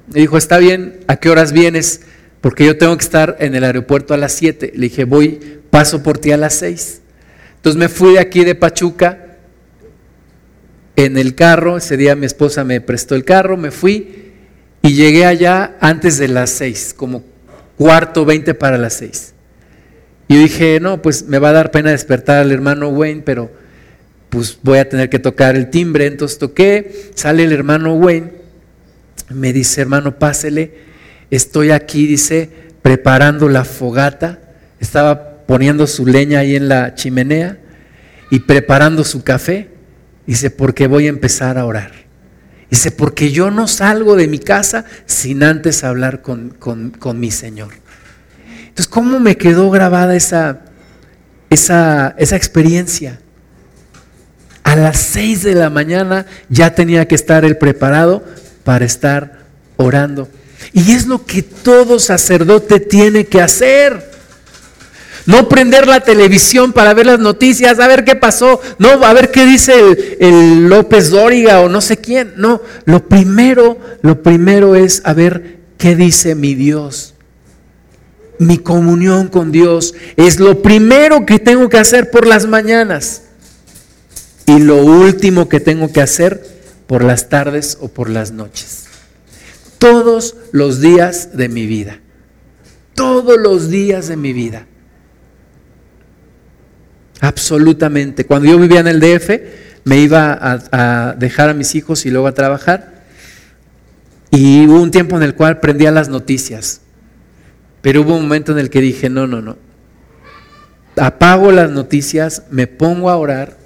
[0.07, 2.01] Me dijo, está bien, ¿a qué horas vienes?
[2.41, 4.71] Porque yo tengo que estar en el aeropuerto a las 7.
[4.73, 7.01] Le dije, voy paso por ti a las seis.
[7.57, 9.37] Entonces me fui de aquí de Pachuca
[10.95, 14.31] en el carro, ese día mi esposa me prestó el carro, me fui
[14.81, 17.23] y llegué allá antes de las seis, como
[17.77, 19.33] cuarto, veinte para las seis.
[20.29, 23.51] Y dije, no, pues me va a dar pena despertar al hermano Wayne, pero
[24.29, 26.05] pues voy a tener que tocar el timbre.
[26.05, 28.31] Entonces toqué, sale el hermano Wayne,
[29.29, 30.75] me dice, hermano, pásele,
[31.29, 32.49] estoy aquí, dice,
[32.81, 34.39] preparando la fogata.
[34.79, 37.57] Estaba poniendo su leña ahí en la chimenea
[38.29, 39.69] y preparando su café.
[40.25, 41.91] Dice, porque voy a empezar a orar.
[42.69, 46.53] Dice, porque yo no salgo de mi casa sin antes hablar con,
[47.15, 47.73] mi Señor.
[48.79, 50.61] Entonces, ¿cómo me quedó grabada esa,
[51.49, 53.19] esa, esa experiencia?
[54.63, 58.23] A las seis de la mañana ya tenía que estar él preparado
[58.63, 59.39] para estar
[59.75, 60.29] orando.
[60.71, 64.11] Y es lo que todo sacerdote tiene que hacer.
[65.25, 69.29] No prender la televisión para ver las noticias, a ver qué pasó, no, a ver
[69.29, 72.31] qué dice el, López Dóriga o no sé quién.
[72.37, 77.15] No, lo primero, lo primero es a ver qué dice mi Dios.
[78.39, 83.23] Mi comunión con Dios es lo primero que tengo que hacer por las mañanas
[84.45, 86.43] y lo último que tengo que hacer
[86.87, 88.85] por las tardes o por las noches.
[89.77, 91.99] Todos los días de mi vida.
[92.95, 94.65] Todos los días de mi vida.
[97.21, 98.25] Absolutamente.
[98.25, 99.29] Cuando yo vivía en el DF,
[99.83, 103.03] me iba a, dejar a mis hijos y luego a trabajar.
[104.31, 106.81] Y hubo un tiempo en el cual prendía las noticias.
[107.81, 109.57] Pero hubo un momento en el que dije, no, no, no.
[110.97, 113.57] Apago las noticias, me pongo a orar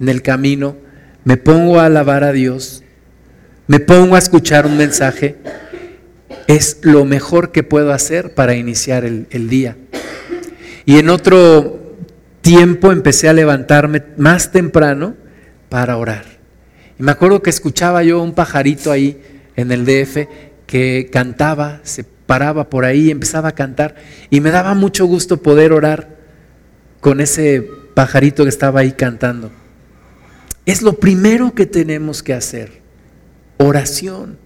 [0.00, 0.76] en el camino,
[1.24, 2.82] me pongo a alabar a Dios,
[3.66, 5.36] me pongo a escuchar un mensaje.
[6.46, 9.76] Es lo mejor que puedo hacer para iniciar el, día.
[10.86, 11.96] Y en otro
[12.40, 15.14] tiempo empecé a levantarme más temprano
[15.68, 16.24] para orar.
[16.98, 19.20] Y me acuerdo que escuchaba yo un pajarito ahí
[19.56, 20.26] en el DF
[20.66, 23.94] que cantaba, se paraba por ahí, empezaba a cantar
[24.28, 26.18] y me daba mucho gusto poder orar
[27.00, 29.50] con ese pajarito que estaba ahí cantando.
[30.66, 32.82] Es lo primero que tenemos que hacer,
[33.56, 34.36] oración,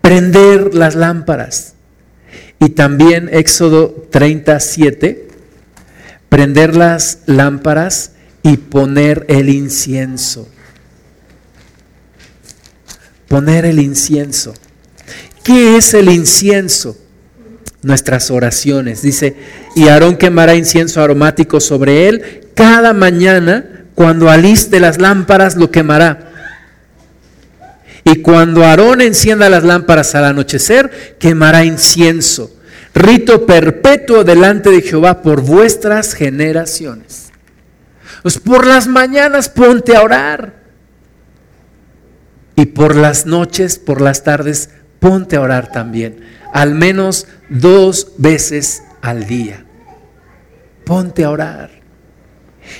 [0.00, 1.74] prender las lámparas.
[2.58, 5.28] Y también Éxodo 37,
[6.30, 10.48] prender las lámparas y poner el incienso.
[13.28, 14.54] Poner el incienso.
[15.46, 16.98] ¿Qué es el incienso?
[17.80, 19.00] Nuestras oraciones.
[19.00, 19.36] Dice,
[19.76, 22.48] y Aarón quemará incienso aromático sobre él.
[22.56, 26.32] Cada mañana, cuando aliste las lámparas, lo quemará.
[28.02, 32.50] Y cuando Aarón encienda las lámparas al anochecer, quemará incienso.
[32.92, 37.30] Rito perpetuo delante de Jehová por vuestras generaciones.
[38.24, 40.54] Pues por las mañanas ponte a orar.
[42.56, 44.70] Y por las noches, por las tardes,
[45.06, 46.18] ponte a orar también,
[46.52, 49.64] al menos dos veces al día.
[50.84, 51.70] Ponte a orar.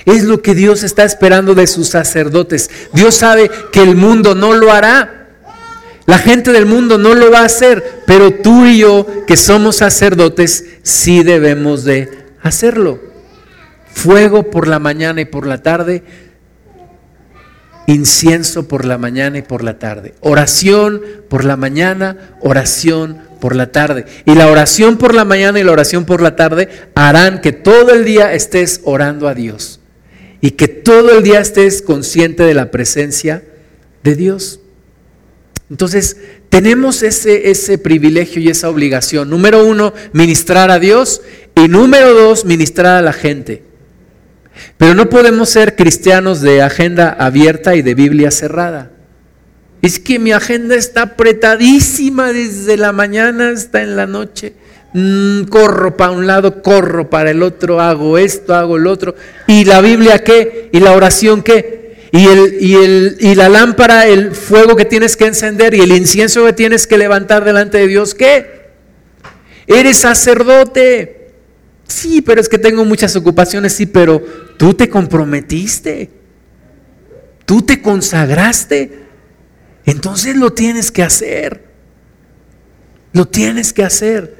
[0.03, 2.69] Es lo que Dios está esperando de sus sacerdotes.
[2.91, 5.29] Dios sabe que el mundo no lo hará.
[6.05, 9.77] La gente del mundo no lo va a hacer, pero tú y yo, que somos
[9.77, 12.99] sacerdotes, sí debemos de hacerlo.
[13.93, 16.03] Fuego por la mañana y por la tarde,
[17.87, 20.13] incienso por la mañana y por la tarde.
[20.19, 24.05] Oración por la mañana, oración por la tarde.
[24.25, 27.93] Y la oración por la mañana y la oración por la tarde harán que todo
[27.93, 29.79] el día estés orando a Dios.
[30.41, 33.43] Y que todo el día estés consciente de la presencia
[34.03, 34.59] de Dios.
[35.69, 36.17] Entonces,
[36.49, 39.29] tenemos ese, ese privilegio y esa obligación.
[39.29, 41.21] Número uno, ministrar a Dios.
[41.55, 43.63] Y número dos, ministrar a la gente.
[44.77, 48.91] Pero no podemos ser cristianos de agenda abierta y de Biblia cerrada.
[49.81, 54.53] Es que mi agenda está apretadísima desde la mañana hasta en la noche.
[54.93, 59.15] Mm, corro para un lado, corro para el otro, hago esto, hago el otro.
[59.45, 60.69] ¿Y la Biblia qué?
[60.71, 62.07] ¿Y la oración qué?
[62.11, 65.91] ¿Y, el, y, el, y la lámpara, el fuego que tienes que encender y el
[65.91, 68.71] incienso que tienes que levantar delante de Dios qué?
[69.67, 71.16] Eres sacerdote.
[71.87, 74.21] Sí, pero es que tengo muchas ocupaciones, sí, pero
[74.57, 76.09] tú te comprometiste,
[77.45, 79.05] tú te consagraste,
[79.85, 81.63] entonces lo tienes que hacer,
[83.13, 84.35] lo tienes que hacer.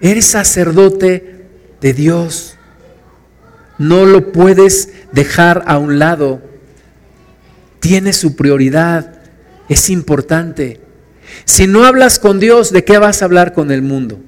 [0.00, 1.44] Eres sacerdote
[1.80, 2.56] de Dios,
[3.78, 6.40] no lo puedes dejar a un lado,
[7.80, 9.22] tiene su prioridad,
[9.68, 10.80] es importante.
[11.44, 14.20] Si no hablas con Dios, ¿de qué vas a hablar con el mundo?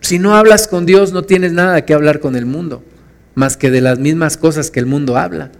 [0.00, 2.84] Si no hablas con Dios, no tienes nada que hablar con el mundo,
[3.34, 5.50] más que de las mismas cosas que el mundo habla.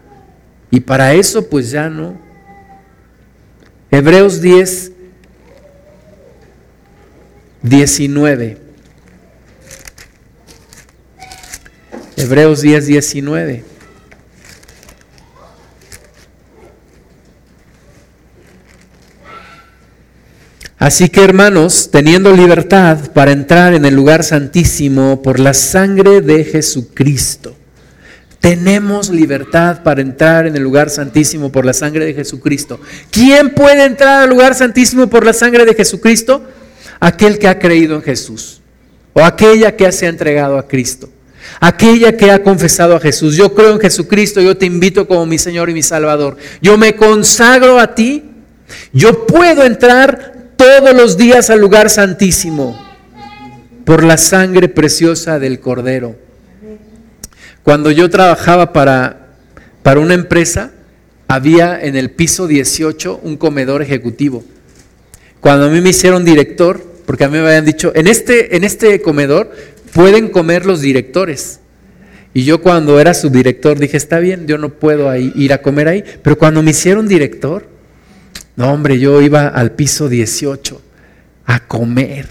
[0.71, 2.19] Y para eso, pues ya no.
[3.91, 4.93] Hebreos 10,
[7.63, 8.59] 19.
[12.17, 13.76] Hebreos 10, 19.
[20.79, 26.45] Así que hermanos, teniendo libertad para entrar en el lugar santísimo por la sangre de
[26.45, 27.57] Jesucristo,
[28.41, 32.79] tenemos libertad para entrar en el lugar santísimo por la sangre de Jesucristo.
[33.11, 36.45] ¿Quién puede entrar al lugar santísimo por la sangre de Jesucristo?
[37.01, 38.61] Aquel que ha creído en Jesús
[39.15, 41.09] o aquella que se ha entregado a Cristo.
[41.59, 43.35] Aquella que ha confesado a Jesús.
[43.35, 46.37] Yo creo en Jesucristo, yo te invito como mi Señor y mi Salvador.
[46.61, 48.25] Yo me consagro a ti.
[48.93, 52.79] Yo puedo entrar todos los días al lugar santísimo
[53.85, 56.17] por la sangre preciosa del Cordero.
[57.63, 59.29] Cuando yo trabajaba para,
[59.83, 60.73] para una empresa,
[61.29, 64.45] había en el piso 18 un comedor ejecutivo.
[65.41, 68.65] Cuando a mí me hicieron director, porque a mí me habían dicho, en este, en
[68.65, 69.51] este comedor
[69.93, 71.61] pueden comer los directores.
[72.35, 76.05] Y yo cuando era subdirector dije, está bien, yo no puedo ir a comer ahí.
[76.23, 77.67] Pero cuando me hicieron director,
[78.57, 80.81] no, hombre, yo iba al piso 18
[81.45, 82.27] a comer.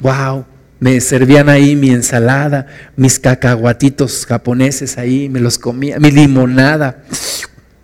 [0.00, 0.46] ¡Wow!
[0.78, 2.66] Me servían ahí mi ensalada,
[2.96, 7.04] mis cacahuatitos japoneses ahí, me los comía, mi limonada,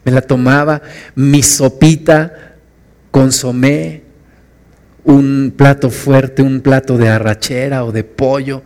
[0.05, 0.83] me la tomaba,
[1.15, 2.57] mi sopita,
[3.13, 4.03] consomé,
[5.05, 8.63] un plato fuerte, un plato de arrachera o de pollo.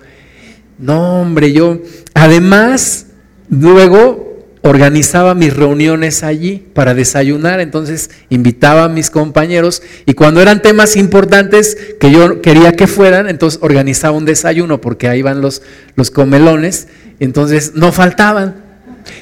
[0.79, 1.81] No, hombre, yo,
[2.15, 3.09] además,
[3.49, 4.32] luego
[4.63, 10.97] organizaba mis reuniones allí para desayunar, entonces invitaba a mis compañeros y cuando eran temas
[10.97, 15.63] importantes que yo quería que fueran, entonces organizaba un desayuno porque ahí van los,
[15.97, 16.89] los comelones,
[17.19, 18.63] entonces no faltaban.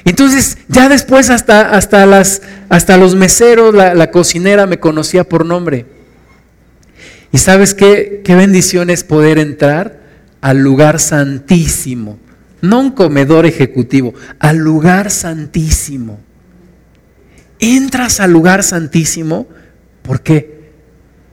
[0.04, 5.86] Entonces, ya después hasta, hasta, las, hasta los meseros, la, cocinera me conocía por nombre.
[7.32, 10.00] Y sabes qué, qué bendición es poder entrar
[10.40, 12.18] al lugar santísimo,
[12.62, 16.18] no un comedor ejecutivo, al lugar santísimo.
[17.58, 19.46] Entras al lugar santísimo,
[20.02, 20.60] ¿por qué?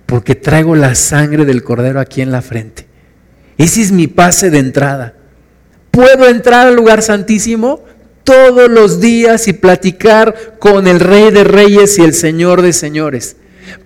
[0.05, 2.88] Porque traigo la sangre del cordero aquí en la frente.
[3.57, 5.15] Ese es mi pase de entrada.
[5.91, 7.84] ¿Puedo entrar al lugar santísimo?
[8.28, 13.38] todos los días y platicar con el Rey de Reyes y el Señor de Señores.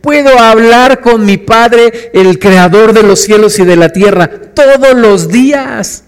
[0.02, 4.96] Puedo hablar con mi Padre, el Creador de los cielos y de la tierra, todos
[4.96, 6.06] los días.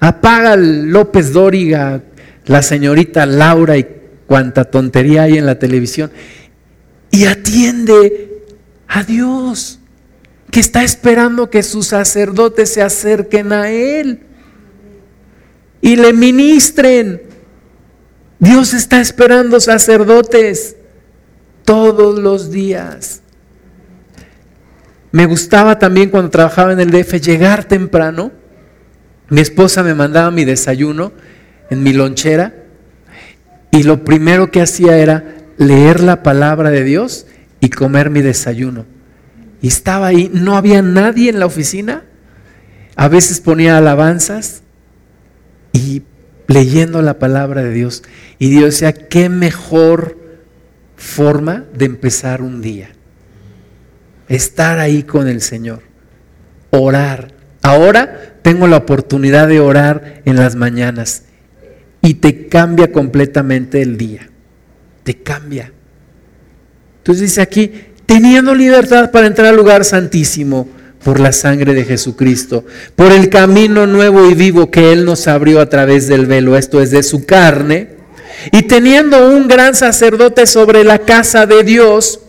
[0.00, 2.02] Apaga López Dóriga,
[2.46, 3.86] la señorita Laura y
[4.26, 6.10] cuánta tontería hay en la televisión.
[7.10, 8.44] Y atiende
[8.88, 9.78] a Dios,
[10.50, 14.20] que está esperando que sus sacerdotes se acerquen a Él
[15.80, 17.22] y le ministren.
[18.38, 20.76] Dios está esperando sacerdotes
[21.64, 23.22] todos los días.
[25.12, 28.32] Me gustaba también cuando trabajaba en el DF llegar temprano.
[29.30, 31.12] Mi esposa me mandaba mi desayuno
[31.70, 32.54] en mi lonchera
[33.70, 37.26] y lo primero que hacía era leer la palabra de Dios
[37.60, 38.86] y comer mi desayuno.
[39.62, 42.04] Y estaba ahí, no había nadie en la oficina.
[42.96, 44.62] A veces ponía alabanzas
[45.72, 46.02] y
[46.48, 48.02] leyendo la palabra de Dios.
[48.38, 50.18] Y Dios decía, qué mejor
[50.96, 52.90] forma de empezar un día.
[54.28, 55.82] Estar ahí con el Señor.
[56.70, 57.34] Orar.
[57.62, 61.24] Ahora tengo la oportunidad de orar en las mañanas
[62.02, 64.28] y te cambia completamente el día.
[65.02, 65.72] Te cambia.
[66.98, 67.72] Entonces dice aquí,
[68.06, 70.68] teniendo libertad para entrar al lugar santísimo
[71.04, 72.64] por la sangre de Jesucristo,
[72.94, 76.80] por el camino nuevo y vivo que Él nos abrió a través del velo, esto
[76.82, 78.00] es de su carne,
[78.52, 82.20] y teniendo un gran sacerdote sobre la casa de Dios,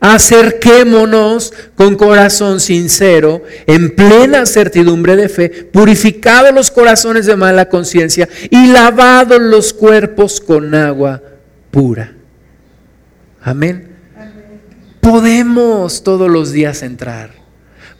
[0.00, 8.28] acerquémonos con corazón sincero, en plena certidumbre de fe, purificados los corazones de mala conciencia
[8.50, 11.22] y lavados los cuerpos con agua
[11.70, 12.14] pura.
[13.42, 13.88] Amén.
[15.00, 17.38] Podemos todos los días entrar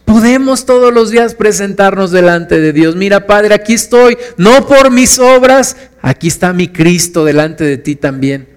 [0.09, 2.95] Podemos todos los días presentarnos delante de Dios.
[2.95, 7.95] Mira, Padre, aquí estoy, no por mis obras, aquí está mi Cristo delante de ti
[7.95, 8.47] también.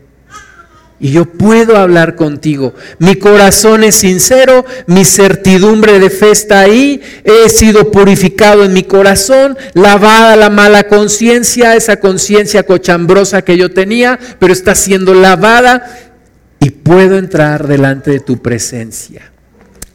[1.03, 2.72] Y yo puedo hablar contigo.
[2.98, 8.84] Mi corazón es sincero, mi certidumbre de fe está ahí, he sido purificado en mi
[8.84, 16.14] corazón, lavada la mala conciencia, esa conciencia cochambrosa que yo tenía, pero está siendo lavada
[16.59, 19.30] y puedo entrar delante de tu presencia.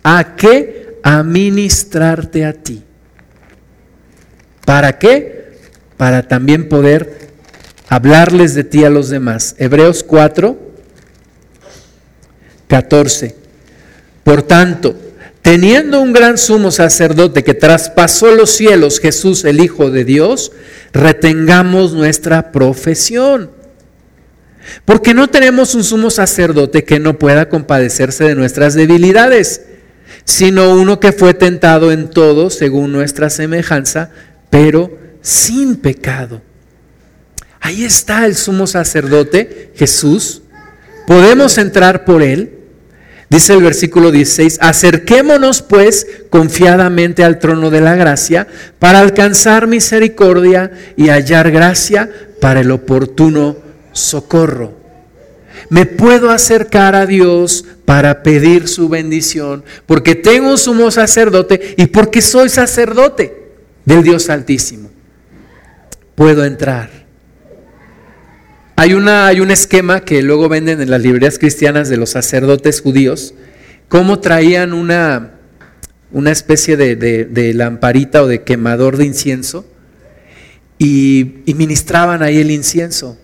[0.04, 0.88] ¿A qué?
[1.08, 2.84] a ministrarte a ti.
[4.66, 5.58] ¿Para qué?
[5.96, 7.30] Para también poder
[7.88, 9.56] hablarles de ti a los demás.
[9.58, 10.67] Hebreos 4,
[12.68, 13.36] 14.
[14.24, 14.96] Por tanto,
[15.42, 20.52] teniendo un gran sumo sacerdote que traspasó los cielos, Jesús el Hijo de Dios,
[20.94, 23.52] retengamos nuestra profesión.
[24.84, 29.62] Porque no tenemos un sumo sacerdote que no pueda compadecerse de nuestras debilidades
[30.28, 34.10] sino uno que fue tentado en todo según nuestra semejanza,
[34.50, 36.42] pero sin pecado.
[37.62, 40.42] Ahí está el sumo sacerdote, Jesús.
[41.08, 42.57] Podemos entrar por él.
[43.30, 48.48] Dice el versículo 16, acerquémonos pues confiadamente al trono de la gracia
[48.80, 52.10] para alcanzar misericordia y hallar gracia
[52.40, 53.58] para el oportuno
[53.92, 54.74] socorro.
[55.70, 61.88] Me puedo acercar a Dios para pedir su bendición, porque tengo un sumo sacerdote y
[61.88, 63.52] porque soy sacerdote
[63.84, 64.90] del Dios Altísimo.
[66.16, 66.97] Puedo entrar.
[68.80, 72.80] Hay, una, hay un esquema que luego venden en las librerías cristianas de los sacerdotes
[72.80, 73.34] judíos,
[73.90, 75.40] cómo traían una,
[76.12, 79.66] una especie de, lamparita o de quemador de incienso
[80.78, 83.18] y, y ministraban ahí el incienso.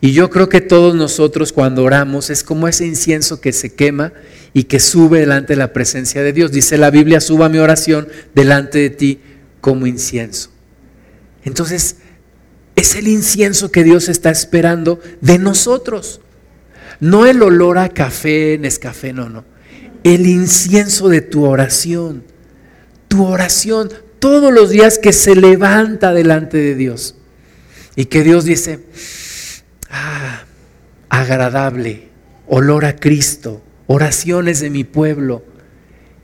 [0.00, 4.12] Y yo creo que todos nosotros cuando oramos es como ese incienso que se quema
[4.54, 6.50] y que sube delante de la presencia de Dios.
[6.50, 9.20] Dice la Biblia, suba mi oración delante de ti
[9.60, 10.50] como incienso.
[11.44, 11.98] Entonces,
[12.78, 16.20] es el incienso que Dios está esperando de nosotros.
[17.00, 19.44] No el olor a café, Nescafé, no, no.
[20.04, 22.22] El incienso de tu oración.
[23.08, 23.90] Tu oración
[24.20, 27.16] todos los días que se levanta delante de Dios.
[27.96, 28.78] Y que Dios dice,
[29.90, 30.44] ah,
[31.08, 32.10] agradable,
[32.46, 35.44] olor a Cristo, oraciones de mi pueblo.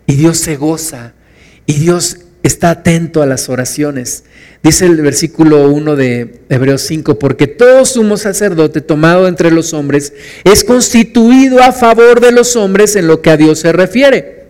[0.06, 1.14] Y Dios se goza.
[1.66, 4.24] Y Dios está atento a las oraciones.
[4.62, 10.12] Dice el versículo 1 de Hebreos 5, porque todo sumo sacerdote tomado entre los hombres
[10.44, 14.44] es constituido a favor de los hombres en lo que a Dios se refiere,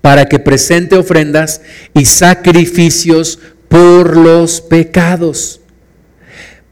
[0.00, 1.60] para que presente ofrendas
[1.92, 5.60] y sacrificios por los pecados,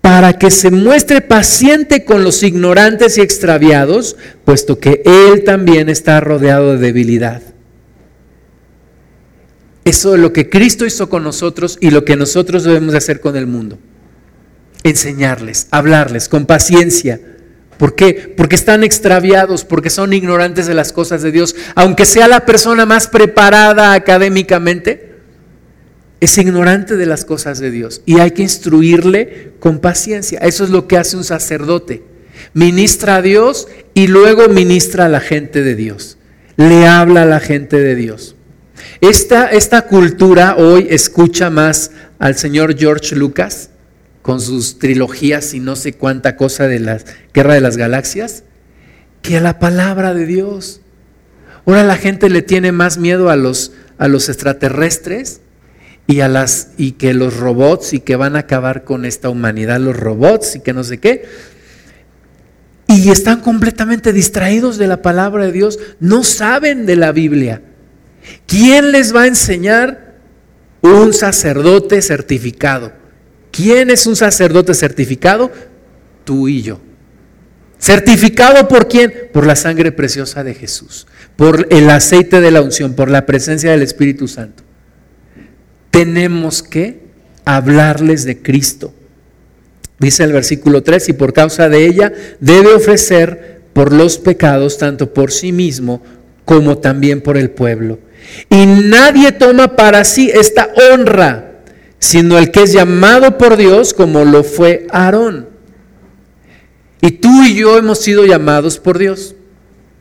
[0.01, 6.20] para que se muestre paciente con los ignorantes y extraviados, puesto que Él también está
[6.20, 7.43] rodeado de debilidad.
[9.87, 13.21] Eso es lo que Cristo hizo con nosotros y lo que nosotros debemos de hacer
[13.21, 13.79] con el mundo.
[14.83, 17.21] Enseñarles, hablarles con paciencia.
[17.79, 18.35] ¿Por qué?
[18.37, 21.55] Porque están extraviados, porque son ignorantes de las cosas de Dios.
[21.77, 25.15] Aunque sea la persona más preparada académicamente,
[26.19, 28.03] es ignorante de las cosas de Dios.
[28.07, 30.41] Y hay que instruirle con paciencia.
[30.41, 32.03] Eso es lo que hace un sacerdote.
[32.55, 36.19] Ministra a Dios y luego ministra a la gente de Dios.
[36.57, 38.36] Le habla a la gente de Dios.
[39.01, 43.71] Esta, esta cultura hoy escucha más al señor George Lucas
[44.23, 46.99] con sus trilogías y no sé cuánta cosa de la
[47.33, 48.43] Guerra de las Galaxias
[49.23, 50.81] que a la palabra de Dios.
[51.67, 55.41] Ahora la gente le tiene más miedo a los, a los extraterrestres
[56.07, 59.81] y a las y que los robots y que van a acabar con esta humanidad
[59.81, 61.25] los robots y que no sé qué.
[62.89, 67.63] Y están completamente distraídos de la palabra de Dios, no saben de la Biblia.
[68.47, 70.16] ¿Quién les va a enseñar?
[70.82, 72.93] Un sacerdote certificado.
[73.51, 75.51] ¿Quién es un sacerdote certificado?
[76.24, 76.81] Tú y yo.
[77.78, 79.12] ¿Certificado por quién?
[79.32, 83.70] Por la sangre preciosa de Jesús, por el aceite de la unción, por la presencia
[83.70, 84.62] del Espíritu Santo.
[85.90, 87.01] Tenemos que
[87.44, 88.94] hablarles de Cristo.
[89.98, 95.12] Dice el versículo 3, y por causa de ella debe ofrecer por los pecados, tanto
[95.12, 96.03] por sí mismo
[96.44, 97.98] como también por el pueblo.
[98.51, 101.52] Y nadie toma para sí esta honra,
[101.98, 105.48] sino el que es llamado por Dios como lo fue Aarón.
[107.01, 109.34] Y tú y yo hemos sido llamados por Dios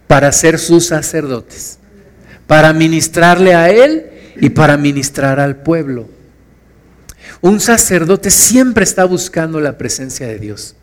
[0.07, 1.79] para ser sus sacerdotes,
[2.47, 4.07] para ministrarle a Él
[4.39, 6.09] y para ministrar al pueblo.
[7.41, 10.75] Un sacerdote siempre está buscando la presencia de Dios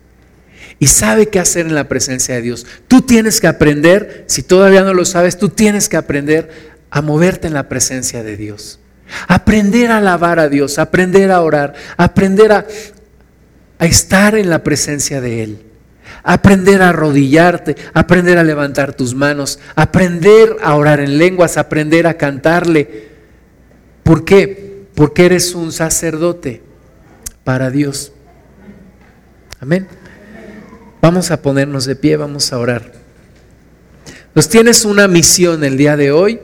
[0.79, 2.65] y sabe qué hacer en la presencia de Dios.
[2.87, 7.47] Tú tienes que aprender, si todavía no lo sabes, tú tienes que aprender a moverte
[7.47, 8.79] en la presencia de Dios.
[9.27, 12.67] Aprender a alabar a Dios, aprender a orar, aprender a,
[13.79, 15.63] a estar en la presencia de Él.
[16.21, 22.13] Aprender a arrodillarte, aprender a levantar tus manos, aprender a orar en lenguas, aprender a
[22.13, 23.07] cantarle.
[24.03, 24.85] ¿Por qué?
[24.93, 26.61] Porque eres un sacerdote
[27.43, 28.11] para Dios.
[29.59, 29.87] Amén.
[31.01, 32.91] Vamos a ponernos de pie, vamos a orar.
[34.35, 36.39] Nos tienes una misión el día de hoy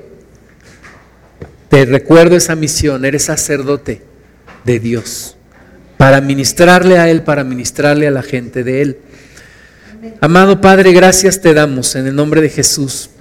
[1.69, 4.01] te recuerdo esa misión, eres sacerdote
[4.65, 5.37] de Dios,
[5.97, 8.97] para ministrarle a Él, para ministrarle a la gente de Él.
[10.19, 13.11] Amado Padre, gracias te damos en el nombre de Jesús,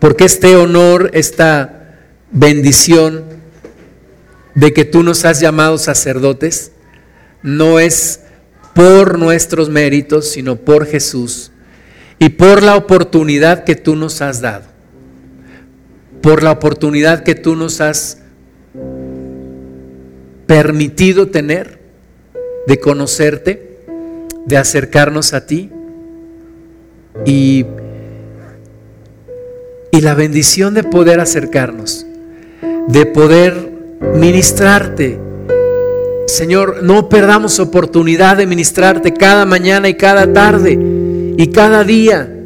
[0.00, 1.98] porque este honor, esta
[2.32, 3.24] bendición
[4.54, 6.72] de que tú nos has llamado sacerdotes,
[7.42, 8.20] no es
[8.74, 11.52] por nuestros méritos, sino por Jesús
[12.18, 14.69] y por la oportunidad que tú nos has dado
[16.22, 18.18] por la oportunidad que tú nos has
[20.46, 21.80] permitido tener
[22.66, 23.78] de conocerte,
[24.46, 25.70] de acercarnos a ti
[27.24, 27.64] y,
[29.92, 32.06] y la bendición de poder acercarnos,
[32.88, 33.70] de poder
[34.14, 35.18] ministrarte.
[36.26, 40.78] Señor, no perdamos oportunidad de ministrarte cada mañana y cada tarde
[41.36, 42.36] y cada día.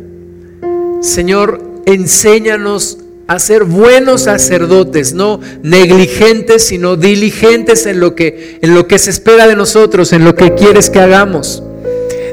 [1.01, 8.87] Señor, enséñanos a ser buenos sacerdotes, no negligentes, sino diligentes en lo que en lo
[8.87, 11.63] que se espera de nosotros, en lo que quieres que hagamos.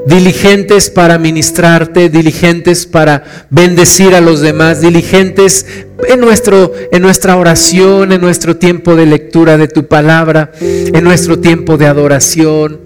[0.06, 5.66] Diligentes para ministrarte, diligentes para bendecir a los demás, diligentes
[6.08, 11.38] en, nuestro, en nuestra oración, en nuestro tiempo de lectura de tu palabra, en nuestro
[11.38, 12.80] tiempo de adoración,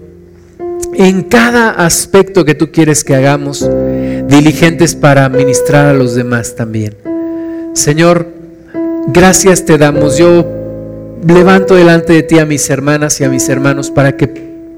[0.94, 3.66] en cada aspecto que tú quieres que hagamos,
[4.28, 7.05] diligentes para ministrar a los demás también.
[7.76, 8.26] Señor,
[9.08, 10.16] gracias te damos.
[10.16, 10.46] Yo
[11.26, 14.26] levanto delante de ti a mis hermanas y a mis hermanos para que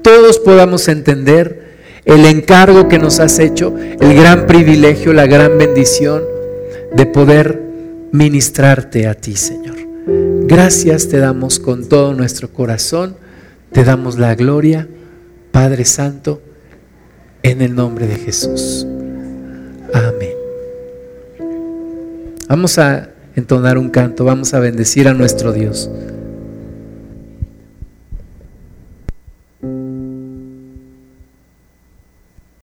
[0.01, 1.69] todos podamos entender
[2.03, 6.23] el encargo que nos has hecho, el gran privilegio, la gran bendición
[6.93, 7.61] de poder
[8.11, 9.77] ministrarte a ti, Señor.
[10.45, 13.15] Gracias te damos con todo nuestro corazón,
[13.71, 14.89] te damos la gloria,
[15.53, 16.41] Padre Santo,
[17.43, 18.85] en el nombre de Jesús.
[19.93, 20.28] Amén.
[22.49, 25.87] Vamos a entonar un canto, vamos a bendecir a nuestro Dios.